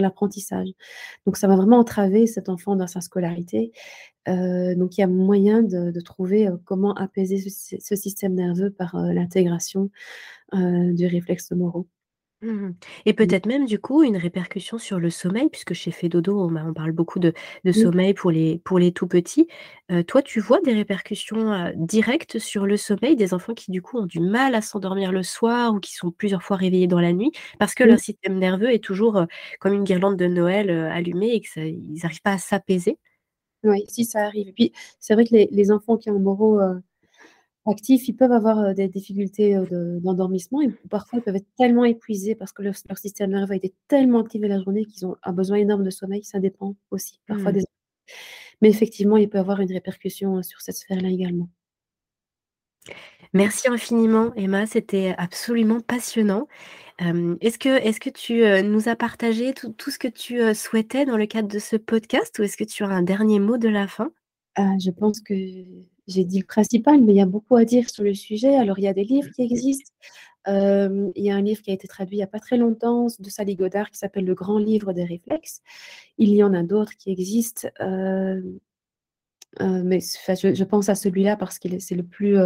[0.00, 0.68] l'apprentissage.
[1.26, 3.72] Donc ça va vraiment entraver cet enfant dans sa scolarité.
[4.28, 8.96] Euh, donc il y a moyen de, trouver euh, comment apaiser ce, système nerveux par
[8.96, 9.90] l'intégration
[10.52, 11.86] du réflexe moraux.
[12.42, 12.70] Mmh
[13.06, 16.74] et peut-être même du coup une répercussion sur le sommeil puisque chez Fedodo on on
[16.74, 17.32] parle beaucoup de
[17.72, 19.46] sommeil pour les pour les tout petits.
[20.08, 24.06] toi tu vois des répercussions, directes sur le sommeil des enfants qui du coup ont
[24.06, 27.30] du mal à s'endormir le soir ou qui sont plusieurs fois réveillés dans la nuit
[27.60, 29.24] parce que leur système nerveux est toujours,
[29.60, 32.98] comme une guirlande de Noël, allumée et que ils n'arrivent pas à s'apaiser?
[33.64, 34.48] Oui, si ça arrive.
[34.48, 36.58] Et puis c'est vrai que les enfants qui ont moraux,
[37.66, 39.56] actifs, ils peuvent avoir des difficultés
[40.00, 43.72] d'endormissement et parfois ils peuvent être tellement épuisés parce que leur, système nerveux a été
[43.88, 46.24] tellement activé la journée qu'ils ont un besoin énorme de sommeil.
[46.24, 47.54] Ça dépend aussi parfois mmh.
[47.54, 47.64] des.
[48.60, 51.48] Mais effectivement, il peut avoir une répercussion sur cette sphère-là également.
[53.32, 54.66] Merci infiniment, Emma.
[54.66, 56.48] C'était absolument passionnant.
[56.98, 61.16] est-ce que, est que tu nous as partagé tout, tout, ce que tu souhaitais dans
[61.16, 63.88] le cadre de ce podcast ou est-ce que tu as un dernier mot de la
[63.88, 64.10] fin?
[64.54, 65.34] Ah, Je pense que
[66.08, 68.56] j'ai dit le principal, mais il y a beaucoup à dire sur le sujet.
[68.56, 69.92] Alors, il y a des livres qui existent.
[70.46, 73.06] il y a un livre qui a été traduit il n'y a pas très longtemps
[73.18, 75.62] de Sally Godard qui s'appelle Le Grand Livre des réflexes.
[76.18, 77.68] Il y en a d'autres qui existent.
[79.60, 82.36] mais je, pense à celui-là parce que c'est le plus,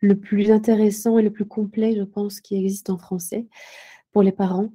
[0.00, 3.46] le plus intéressant et le plus complet, je pense, qui existe en français
[4.12, 4.70] pour les parents.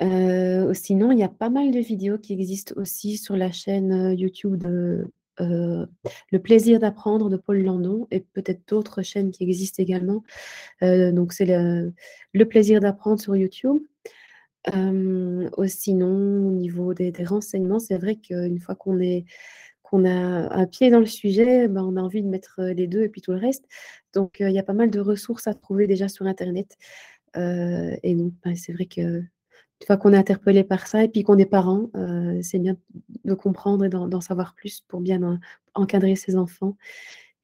[0.00, 4.56] sinon, il y a pas mal de vidéos qui existent aussi sur la chaîne YouTube
[4.56, 5.10] de
[5.40, 5.86] euh,
[6.32, 10.22] le plaisir d'apprendre de Paul Landon et peut-être d'autres chaînes qui existent également.
[10.82, 13.78] Euh, donc, c'est le, plaisir d'apprendre sur YouTube.
[14.74, 19.24] Euh, sinon, au niveau des, renseignements, c'est vrai qu'une fois qu'on est
[19.82, 20.10] qu'on a
[20.54, 23.22] un pied dans le sujet, ben, on a envie de mettre les deux et puis
[23.22, 23.64] tout le reste.
[24.12, 26.76] Donc, il y a pas mal de ressources à trouver déjà sur Internet.
[27.36, 29.22] et donc, ben, c'est vrai que
[29.80, 32.76] une fois qu'on est interpellé par ça et puis qu'on est parent, euh, c'est bien
[33.24, 35.38] de comprendre et d'en savoir plus pour bien
[35.74, 36.76] encadrer ses enfants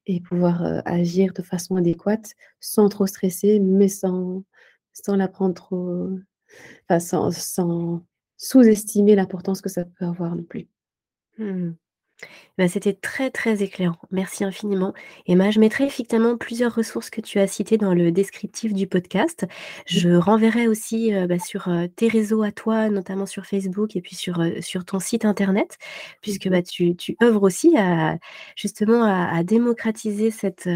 [0.05, 4.43] et pouvoir euh, agir de façon adéquate sans trop stresser, mais sans,
[4.93, 5.29] sans la
[6.89, 8.03] enfin, sans,
[8.37, 10.67] sous-estimer l'importance que ça peut avoir non plus.
[11.37, 11.71] Mmh.
[12.57, 13.97] Bah, c'était très, très éclairant.
[14.11, 14.93] Merci infiniment.
[15.27, 19.45] Emma, je mettrai effectivement plusieurs ressources que tu as citées dans le descriptif du podcast.
[19.85, 24.41] Je renverrai aussi bah, sur tes réseaux à toi, notamment sur Facebook et puis sur,
[24.61, 25.77] sur ton site internet,
[26.21, 28.17] puisque bah, tu, tu œuvres aussi à
[28.55, 30.69] justement à, démocratiser cette,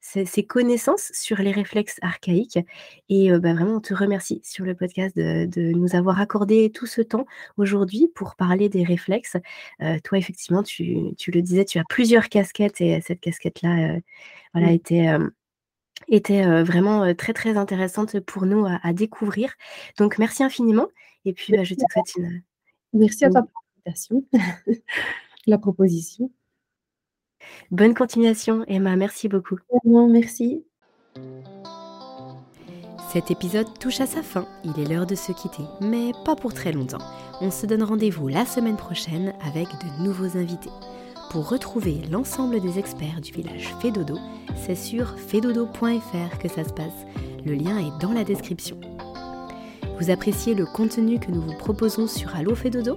[0.00, 2.58] ces, connaissances sur les réflexes archaïques.
[3.08, 7.00] Et bah, vraiment, on te remercie sur le podcast de, nous avoir accordé tout ce
[7.00, 7.26] temps
[7.56, 9.36] aujourd'hui pour parler des réflexes.
[10.04, 13.98] toi, effectivement, tu, le disais, tu as plusieurs casquettes et cette casquette-là
[14.54, 15.08] voilà, était
[16.08, 19.54] était vraiment très très intéressante pour nous à, découvrir.
[19.98, 20.88] Donc merci infiniment
[21.24, 22.42] et puis bah, je te souhaite une...
[22.92, 24.24] Merci à toi pour l'invitation,
[25.46, 26.30] la proposition.
[27.70, 29.56] Bonne continuation Emma, merci beaucoup.
[29.84, 30.64] merci.
[33.12, 36.54] Cet épisode touche à sa fin, il est l'heure de se quitter, mais pas pour
[36.54, 37.02] très longtemps.
[37.40, 40.70] On se donne rendez-vous la semaine prochaine avec de nouveaux invités.
[41.30, 44.16] Pour retrouver l'ensemble des experts du village Fédodo,
[44.54, 47.06] c'est sur fedodo.fr que ça se passe.
[47.44, 48.78] Le lien est dans la description.
[49.98, 52.96] Vous appréciez le contenu que nous vous proposons sur Allo Fédodo?